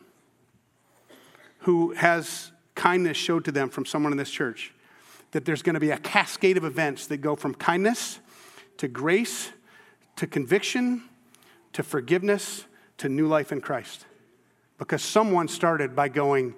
who 1.60 1.92
has 1.92 2.52
kindness 2.74 3.16
showed 3.16 3.44
to 3.44 3.52
them 3.52 3.68
from 3.68 3.84
someone 3.84 4.12
in 4.12 4.18
this 4.18 4.30
church, 4.30 4.72
that 5.32 5.44
there's 5.44 5.62
going 5.62 5.74
to 5.74 5.80
be 5.80 5.90
a 5.90 5.98
cascade 5.98 6.56
of 6.56 6.64
events 6.64 7.06
that 7.06 7.18
go 7.18 7.36
from 7.36 7.54
kindness 7.54 8.18
to 8.78 8.88
grace 8.88 9.50
to 10.16 10.26
conviction 10.26 11.02
to 11.72 11.82
forgiveness 11.82 12.64
to 12.98 13.08
new 13.08 13.26
life 13.26 13.52
in 13.52 13.60
Christ. 13.60 14.06
Because 14.78 15.02
someone 15.02 15.48
started 15.48 15.94
by 15.94 16.08
going, 16.08 16.54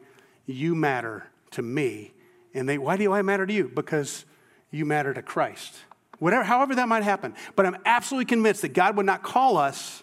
You 0.46 0.74
matter 0.74 1.26
to 1.52 1.62
me. 1.62 2.12
And 2.54 2.68
they, 2.68 2.78
why 2.78 2.96
do 2.96 3.12
I 3.12 3.22
matter 3.22 3.46
to 3.46 3.52
you? 3.52 3.70
Because 3.74 4.24
you 4.70 4.84
matter 4.84 5.12
to 5.14 5.22
Christ. 5.22 5.74
Whatever, 6.18 6.44
however 6.44 6.74
that 6.76 6.88
might 6.88 7.02
happen. 7.02 7.34
But 7.56 7.66
I'm 7.66 7.76
absolutely 7.84 8.26
convinced 8.26 8.62
that 8.62 8.74
God 8.74 8.96
would 8.96 9.06
not 9.06 9.22
call 9.22 9.56
us 9.56 10.02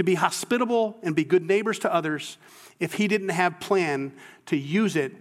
to 0.00 0.04
be 0.04 0.14
hospitable 0.14 0.96
and 1.02 1.14
be 1.14 1.24
good 1.24 1.46
neighbors 1.46 1.78
to 1.78 1.92
others 1.92 2.38
if 2.78 2.94
He 2.94 3.06
didn't 3.06 3.28
have 3.28 3.60
plan 3.60 4.14
to 4.46 4.56
use 4.56 4.96
it 4.96 5.12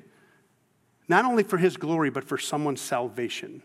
not 1.10 1.26
only 1.26 1.44
for 1.44 1.58
His 1.58 1.76
glory, 1.76 2.10
but 2.10 2.24
for 2.24 2.38
someone's 2.38 2.80
salvation. 2.80 3.62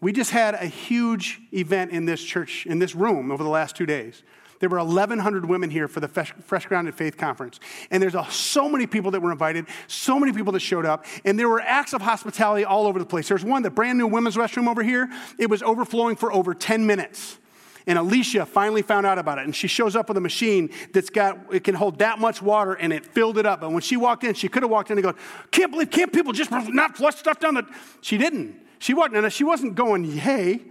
We 0.00 0.12
just 0.12 0.30
had 0.30 0.54
a 0.54 0.66
huge 0.66 1.40
event 1.52 1.90
in 1.90 2.04
this 2.04 2.22
church, 2.22 2.64
in 2.64 2.78
this 2.78 2.94
room 2.94 3.32
over 3.32 3.42
the 3.42 3.50
last 3.50 3.74
two 3.74 3.86
days. 3.86 4.22
There 4.60 4.68
were 4.68 4.78
1,100 4.78 5.46
women 5.46 5.68
here 5.68 5.88
for 5.88 5.98
the 5.98 6.06
Fresh, 6.06 6.32
Fresh 6.44 6.66
Grounded 6.66 6.94
Faith 6.94 7.16
Conference. 7.16 7.58
And 7.90 8.00
there's 8.00 8.14
a, 8.14 8.24
so 8.30 8.68
many 8.68 8.86
people 8.86 9.10
that 9.10 9.20
were 9.20 9.32
invited, 9.32 9.66
so 9.88 10.20
many 10.20 10.32
people 10.32 10.52
that 10.52 10.60
showed 10.60 10.86
up, 10.86 11.06
and 11.24 11.36
there 11.36 11.48
were 11.48 11.60
acts 11.60 11.92
of 11.92 12.02
hospitality 12.02 12.64
all 12.64 12.86
over 12.86 13.00
the 13.00 13.06
place. 13.06 13.26
There's 13.26 13.44
one, 13.44 13.62
the 13.62 13.70
brand 13.70 13.98
new 13.98 14.06
women's 14.06 14.36
restroom 14.36 14.68
over 14.68 14.84
here, 14.84 15.10
it 15.38 15.50
was 15.50 15.60
overflowing 15.64 16.14
for 16.14 16.32
over 16.32 16.54
10 16.54 16.86
minutes. 16.86 17.39
And 17.86 17.98
Alicia 17.98 18.46
finally 18.46 18.82
found 18.82 19.06
out 19.06 19.18
about 19.18 19.38
it. 19.38 19.44
And 19.44 19.54
she 19.54 19.68
shows 19.68 19.96
up 19.96 20.08
with 20.08 20.16
a 20.16 20.20
machine 20.20 20.70
that's 20.92 21.10
got, 21.10 21.38
it 21.52 21.64
can 21.64 21.74
hold 21.74 21.98
that 22.00 22.18
much 22.18 22.42
water 22.42 22.74
and 22.74 22.92
it 22.92 23.06
filled 23.06 23.38
it 23.38 23.46
up. 23.46 23.60
But 23.60 23.72
when 23.72 23.82
she 23.82 23.96
walked 23.96 24.24
in, 24.24 24.34
she 24.34 24.48
could 24.48 24.62
have 24.62 24.70
walked 24.70 24.90
in 24.90 24.98
and 24.98 25.04
go, 25.04 25.14
can't 25.50 25.72
believe, 25.72 25.90
can't 25.90 26.12
people 26.12 26.32
just 26.32 26.50
not 26.50 26.96
flush 26.96 27.16
stuff 27.16 27.40
down 27.40 27.54
the. 27.54 27.66
She 28.00 28.18
didn't. 28.18 28.60
She 28.78 28.94
wasn't, 28.94 29.16
and 29.16 29.32
she 29.32 29.44
wasn't 29.44 29.74
going, 29.74 30.04
hey. 30.04 30.62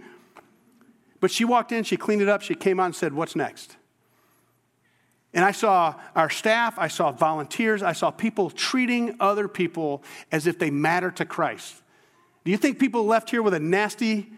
But 1.20 1.30
she 1.30 1.44
walked 1.44 1.70
in, 1.70 1.84
she 1.84 1.96
cleaned 1.96 2.22
it 2.22 2.28
up, 2.28 2.42
she 2.42 2.54
came 2.54 2.80
out 2.80 2.86
and 2.86 2.96
said, 2.96 3.12
what's 3.12 3.36
next? 3.36 3.76
And 5.32 5.44
I 5.44 5.52
saw 5.52 5.94
our 6.16 6.28
staff, 6.28 6.76
I 6.76 6.88
saw 6.88 7.12
volunteers, 7.12 7.82
I 7.82 7.92
saw 7.92 8.10
people 8.10 8.50
treating 8.50 9.16
other 9.20 9.46
people 9.46 10.02
as 10.32 10.46
if 10.46 10.58
they 10.58 10.70
matter 10.70 11.10
to 11.12 11.24
Christ. 11.24 11.82
Do 12.44 12.50
you 12.50 12.56
think 12.56 12.78
people 12.80 13.04
left 13.04 13.30
here 13.30 13.42
with 13.42 13.54
a 13.54 13.60
nasty 13.60 14.32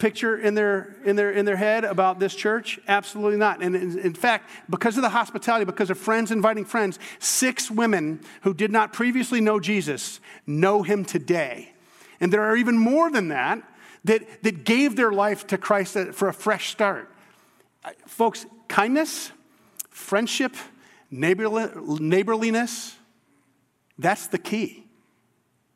picture 0.00 0.36
in 0.36 0.54
their, 0.54 0.96
in 1.04 1.14
their, 1.14 1.30
in 1.30 1.44
their 1.44 1.56
head 1.56 1.84
about 1.84 2.18
this 2.18 2.34
church? 2.34 2.80
Absolutely 2.88 3.38
not. 3.38 3.62
And 3.62 3.76
in, 3.76 3.98
in 3.98 4.14
fact, 4.14 4.50
because 4.68 4.96
of 4.96 5.02
the 5.02 5.10
hospitality, 5.10 5.64
because 5.64 5.90
of 5.90 5.98
friends 5.98 6.32
inviting 6.32 6.64
friends, 6.64 6.98
six 7.20 7.70
women 7.70 8.20
who 8.42 8.52
did 8.52 8.72
not 8.72 8.92
previously 8.92 9.40
know 9.40 9.60
Jesus 9.60 10.18
know 10.46 10.82
him 10.82 11.04
today. 11.04 11.72
And 12.18 12.32
there 12.32 12.42
are 12.42 12.56
even 12.56 12.76
more 12.76 13.10
than 13.10 13.28
that 13.28 13.62
that, 14.04 14.42
that 14.42 14.64
gave 14.64 14.96
their 14.96 15.12
life 15.12 15.46
to 15.48 15.58
Christ 15.58 15.96
for 16.12 16.28
a 16.28 16.32
fresh 16.32 16.70
start. 16.70 17.14
Folks, 18.06 18.46
kindness 18.68 19.30
friendship, 20.00 20.56
neighborliness, 21.10 22.96
that's 23.98 24.26
the 24.28 24.38
key. 24.38 24.86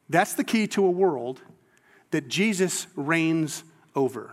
That's 0.09 0.35
the 0.35 0.45
key 0.45 0.67
to 0.69 0.85
a 0.85 0.91
world 0.91 1.43
that 2.11 2.29
Jesus 2.29 2.87
reigns 2.97 3.65
over. 3.95 4.33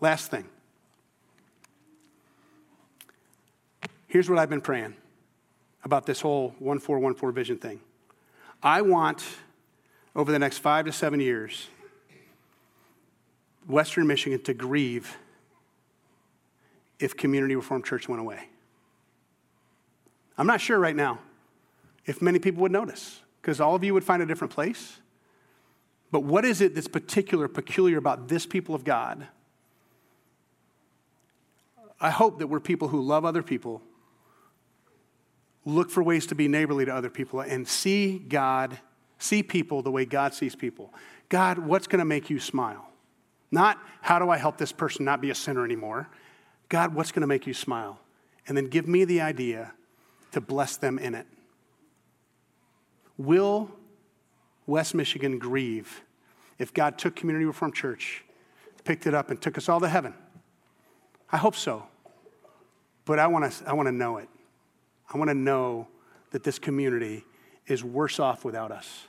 Last 0.00 0.30
thing. 0.30 0.44
Here's 4.06 4.28
what 4.28 4.38
I've 4.38 4.48
been 4.48 4.60
praying 4.60 4.94
about 5.84 6.06
this 6.06 6.20
whole 6.20 6.54
1414 6.58 7.32
vision 7.32 7.58
thing. 7.58 7.80
I 8.62 8.82
want, 8.82 9.24
over 10.16 10.32
the 10.32 10.38
next 10.38 10.58
five 10.58 10.86
to 10.86 10.92
seven 10.92 11.20
years, 11.20 11.68
Western 13.66 14.06
Michigan 14.06 14.42
to 14.44 14.54
grieve 14.54 15.16
if 16.98 17.16
Community 17.16 17.54
Reformed 17.54 17.84
Church 17.84 18.08
went 18.08 18.20
away. 18.20 18.48
I'm 20.36 20.46
not 20.46 20.60
sure 20.60 20.78
right 20.78 20.96
now 20.96 21.18
if 22.06 22.22
many 22.22 22.38
people 22.38 22.62
would 22.62 22.72
notice, 22.72 23.20
because 23.42 23.60
all 23.60 23.74
of 23.74 23.84
you 23.84 23.92
would 23.92 24.04
find 24.04 24.22
a 24.22 24.26
different 24.26 24.52
place. 24.52 24.98
But 26.10 26.20
what 26.20 26.44
is 26.44 26.60
it 26.60 26.74
that's 26.74 26.88
particular, 26.88 27.48
peculiar 27.48 27.98
about 27.98 28.28
this 28.28 28.46
people 28.46 28.74
of 28.74 28.84
God? 28.84 29.26
I 32.00 32.10
hope 32.10 32.38
that 32.38 32.46
we're 32.46 32.60
people 32.60 32.88
who 32.88 33.00
love 33.00 33.24
other 33.24 33.42
people, 33.42 33.82
look 35.64 35.90
for 35.90 36.02
ways 36.02 36.26
to 36.26 36.34
be 36.34 36.48
neighborly 36.48 36.84
to 36.84 36.94
other 36.94 37.10
people, 37.10 37.40
and 37.40 37.66
see 37.66 38.18
God, 38.18 38.78
see 39.18 39.42
people 39.42 39.82
the 39.82 39.90
way 39.90 40.04
God 40.04 40.32
sees 40.32 40.54
people. 40.54 40.94
God, 41.28 41.58
what's 41.58 41.86
going 41.86 41.98
to 41.98 42.04
make 42.04 42.30
you 42.30 42.38
smile? 42.38 42.88
Not 43.50 43.78
how 44.00 44.18
do 44.18 44.30
I 44.30 44.36
help 44.36 44.58
this 44.58 44.72
person 44.72 45.04
not 45.04 45.20
be 45.20 45.30
a 45.30 45.34
sinner 45.34 45.64
anymore? 45.64 46.08
God, 46.68 46.94
what's 46.94 47.12
going 47.12 47.22
to 47.22 47.26
make 47.26 47.46
you 47.46 47.54
smile? 47.54 47.98
And 48.46 48.56
then 48.56 48.66
give 48.66 48.86
me 48.86 49.04
the 49.04 49.20
idea 49.20 49.72
to 50.32 50.40
bless 50.40 50.76
them 50.76 50.98
in 50.98 51.14
it. 51.14 51.26
Will 53.16 53.70
West 54.68 54.94
Michigan 54.94 55.38
grieve 55.38 56.02
if 56.58 56.74
God 56.74 56.98
took 56.98 57.16
Community 57.16 57.46
Reformed 57.46 57.74
Church, 57.74 58.22
picked 58.84 59.06
it 59.06 59.14
up, 59.14 59.30
and 59.30 59.40
took 59.40 59.56
us 59.56 59.68
all 59.68 59.80
to 59.80 59.88
heaven? 59.88 60.14
I 61.32 61.38
hope 61.38 61.56
so. 61.56 61.86
But 63.06 63.18
I 63.18 63.26
want 63.26 63.50
to 63.50 63.68
I 63.68 63.72
want 63.72 63.86
to 63.86 63.92
know 63.92 64.18
it. 64.18 64.28
I 65.12 65.16
want 65.16 65.30
to 65.30 65.34
know 65.34 65.88
that 66.30 66.44
this 66.44 66.58
community 66.58 67.24
is 67.66 67.82
worse 67.82 68.20
off 68.20 68.44
without 68.44 68.70
us 68.70 69.06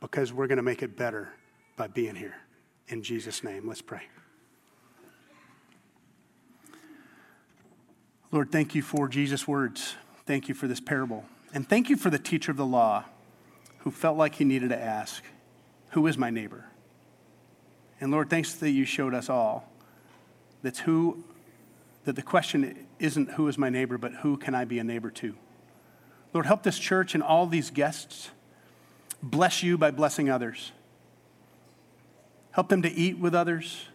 because 0.00 0.32
we're 0.32 0.48
going 0.48 0.56
to 0.56 0.64
make 0.64 0.82
it 0.82 0.96
better 0.96 1.28
by 1.76 1.86
being 1.86 2.16
here. 2.16 2.34
In 2.88 3.04
Jesus' 3.04 3.44
name, 3.44 3.68
let's 3.68 3.82
pray. 3.82 4.02
Lord, 8.32 8.50
thank 8.50 8.74
you 8.74 8.82
for 8.82 9.06
Jesus' 9.06 9.46
words. 9.46 9.94
Thank 10.26 10.48
you 10.48 10.54
for 10.54 10.66
this 10.66 10.80
parable. 10.80 11.24
And 11.54 11.68
thank 11.68 11.88
you 11.88 11.96
for 11.96 12.10
the 12.10 12.18
teacher 12.18 12.50
of 12.50 12.56
the 12.56 12.66
law 12.66 13.04
who 13.82 13.90
felt 13.90 14.16
like 14.16 14.36
he 14.36 14.44
needed 14.44 14.70
to 14.70 14.80
ask, 14.80 15.22
Who 15.90 16.06
is 16.06 16.18
my 16.18 16.30
neighbor? 16.30 16.66
And 18.00 18.10
Lord, 18.10 18.30
thanks 18.30 18.54
that 18.54 18.70
you 18.70 18.84
showed 18.84 19.14
us 19.14 19.28
all 19.28 19.68
that's 20.62 20.80
who, 20.80 21.24
that 22.04 22.14
the 22.14 22.22
question 22.22 22.86
isn't 22.98 23.32
who 23.32 23.48
is 23.48 23.58
my 23.58 23.68
neighbor, 23.68 23.98
but 23.98 24.12
who 24.14 24.36
can 24.36 24.54
I 24.54 24.64
be 24.64 24.78
a 24.78 24.84
neighbor 24.84 25.10
to? 25.10 25.34
Lord, 26.32 26.46
help 26.46 26.62
this 26.62 26.78
church 26.78 27.14
and 27.14 27.22
all 27.22 27.46
these 27.46 27.70
guests 27.70 28.30
bless 29.22 29.62
you 29.62 29.76
by 29.76 29.90
blessing 29.90 30.30
others. 30.30 30.72
Help 32.52 32.68
them 32.68 32.82
to 32.82 32.90
eat 32.90 33.18
with 33.18 33.34
others, 33.34 33.86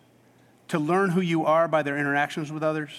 to 0.68 0.80
learn 0.80 1.12
who 1.12 1.22
you 1.22 1.46
are 1.46 1.68
by 1.68 1.84
their 1.84 1.98
interactions 1.98 2.52
with 2.52 2.64
others 2.64 2.92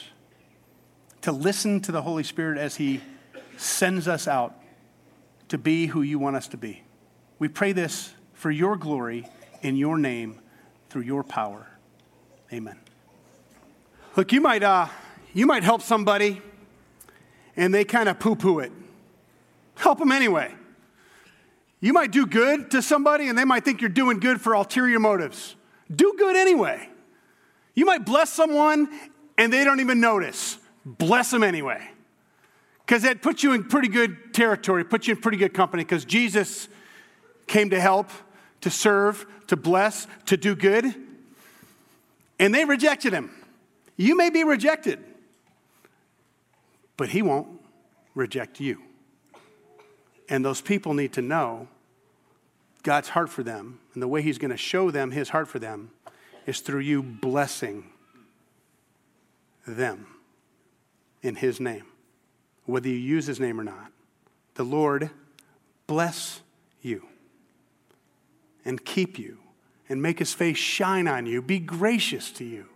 to 1.22 1.32
listen 1.32 1.80
to 1.80 1.92
the 1.92 2.02
Holy 2.02 2.22
Spirit 2.22 2.58
as 2.58 2.76
He 2.76 3.00
sends 3.56 4.06
us 4.08 4.28
out 4.28 4.57
to 5.48 5.58
be 5.58 5.86
who 5.86 6.02
you 6.02 6.18
want 6.18 6.36
us 6.36 6.48
to 6.48 6.56
be. 6.56 6.82
We 7.38 7.48
pray 7.48 7.72
this 7.72 8.14
for 8.32 8.50
your 8.50 8.76
glory 8.76 9.26
in 9.62 9.76
your 9.76 9.98
name 9.98 10.40
through 10.90 11.02
your 11.02 11.22
power. 11.24 11.68
Amen. 12.52 12.78
Look, 14.16 14.32
you 14.32 14.40
might, 14.40 14.62
uh, 14.62 14.88
you 15.32 15.46
might 15.46 15.62
help 15.62 15.82
somebody 15.82 16.40
and 17.56 17.74
they 17.74 17.84
kind 17.84 18.08
of 18.08 18.18
poo 18.18 18.36
poo 18.36 18.60
it. 18.60 18.72
Help 19.76 19.98
them 19.98 20.12
anyway. 20.12 20.54
You 21.80 21.92
might 21.92 22.10
do 22.10 22.26
good 22.26 22.70
to 22.72 22.82
somebody 22.82 23.28
and 23.28 23.38
they 23.38 23.44
might 23.44 23.64
think 23.64 23.80
you're 23.80 23.90
doing 23.90 24.18
good 24.18 24.40
for 24.40 24.54
ulterior 24.54 24.98
motives. 24.98 25.54
Do 25.94 26.14
good 26.18 26.36
anyway. 26.36 26.88
You 27.74 27.84
might 27.84 28.04
bless 28.04 28.32
someone 28.32 28.88
and 29.36 29.52
they 29.52 29.64
don't 29.64 29.80
even 29.80 30.00
notice 30.00 30.58
bless 30.84 31.30
them 31.30 31.42
anyway. 31.42 31.86
Because 32.88 33.02
that 33.02 33.20
puts 33.20 33.42
you 33.42 33.52
in 33.52 33.64
pretty 33.64 33.88
good 33.88 34.32
territory, 34.32 34.82
puts 34.82 35.06
you 35.06 35.14
in 35.14 35.20
pretty 35.20 35.36
good 35.36 35.52
company, 35.52 35.84
because 35.84 36.06
Jesus 36.06 36.68
came 37.46 37.68
to 37.68 37.78
help, 37.78 38.08
to 38.62 38.70
serve, 38.70 39.26
to 39.48 39.56
bless, 39.56 40.06
to 40.24 40.38
do 40.38 40.56
good. 40.56 40.94
And 42.38 42.54
they 42.54 42.64
rejected 42.64 43.12
him. 43.12 43.30
You 43.98 44.16
may 44.16 44.30
be 44.30 44.42
rejected, 44.42 45.04
but 46.96 47.10
he 47.10 47.20
won't 47.20 47.60
reject 48.14 48.58
you. 48.58 48.80
And 50.30 50.42
those 50.42 50.62
people 50.62 50.94
need 50.94 51.12
to 51.12 51.20
know 51.20 51.68
God's 52.84 53.10
heart 53.10 53.28
for 53.28 53.42
them. 53.42 53.80
And 53.92 54.02
the 54.02 54.08
way 54.08 54.22
he's 54.22 54.38
going 54.38 54.50
to 54.50 54.56
show 54.56 54.90
them 54.90 55.10
his 55.10 55.28
heart 55.28 55.48
for 55.48 55.58
them 55.58 55.90
is 56.46 56.60
through 56.60 56.80
you 56.80 57.02
blessing 57.02 57.90
them 59.66 60.06
in 61.20 61.34
his 61.34 61.60
name, 61.60 61.84
whether 62.68 62.88
you 62.88 62.96
use 62.96 63.26
his 63.26 63.40
name 63.40 63.58
or 63.58 63.64
not. 63.64 63.92
The 64.54 64.64
Lord 64.64 65.10
bless 65.86 66.42
you 66.82 67.06
and 68.64 68.84
keep 68.84 69.18
you 69.18 69.38
and 69.88 70.02
make 70.02 70.18
his 70.18 70.34
face 70.34 70.58
shine 70.58 71.08
on 71.08 71.24
you, 71.24 71.40
be 71.40 71.58
gracious 71.58 72.30
to 72.32 72.44
you. 72.44 72.66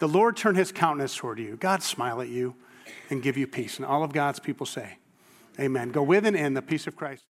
The 0.00 0.06
Lord 0.06 0.36
turn 0.36 0.54
his 0.54 0.70
countenance 0.70 1.16
toward 1.16 1.38
you, 1.38 1.56
God 1.56 1.82
smile 1.82 2.20
at 2.20 2.28
you 2.28 2.56
and 3.08 3.22
give 3.22 3.38
you 3.38 3.46
peace. 3.46 3.78
And 3.78 3.86
all 3.86 4.04
of 4.04 4.12
God's 4.12 4.38
people 4.38 4.66
say, 4.66 4.98
Amen. 5.58 5.90
Go 5.90 6.02
with 6.02 6.26
and 6.26 6.36
in 6.36 6.54
the 6.54 6.62
peace 6.62 6.86
of 6.86 6.94
Christ. 6.94 7.24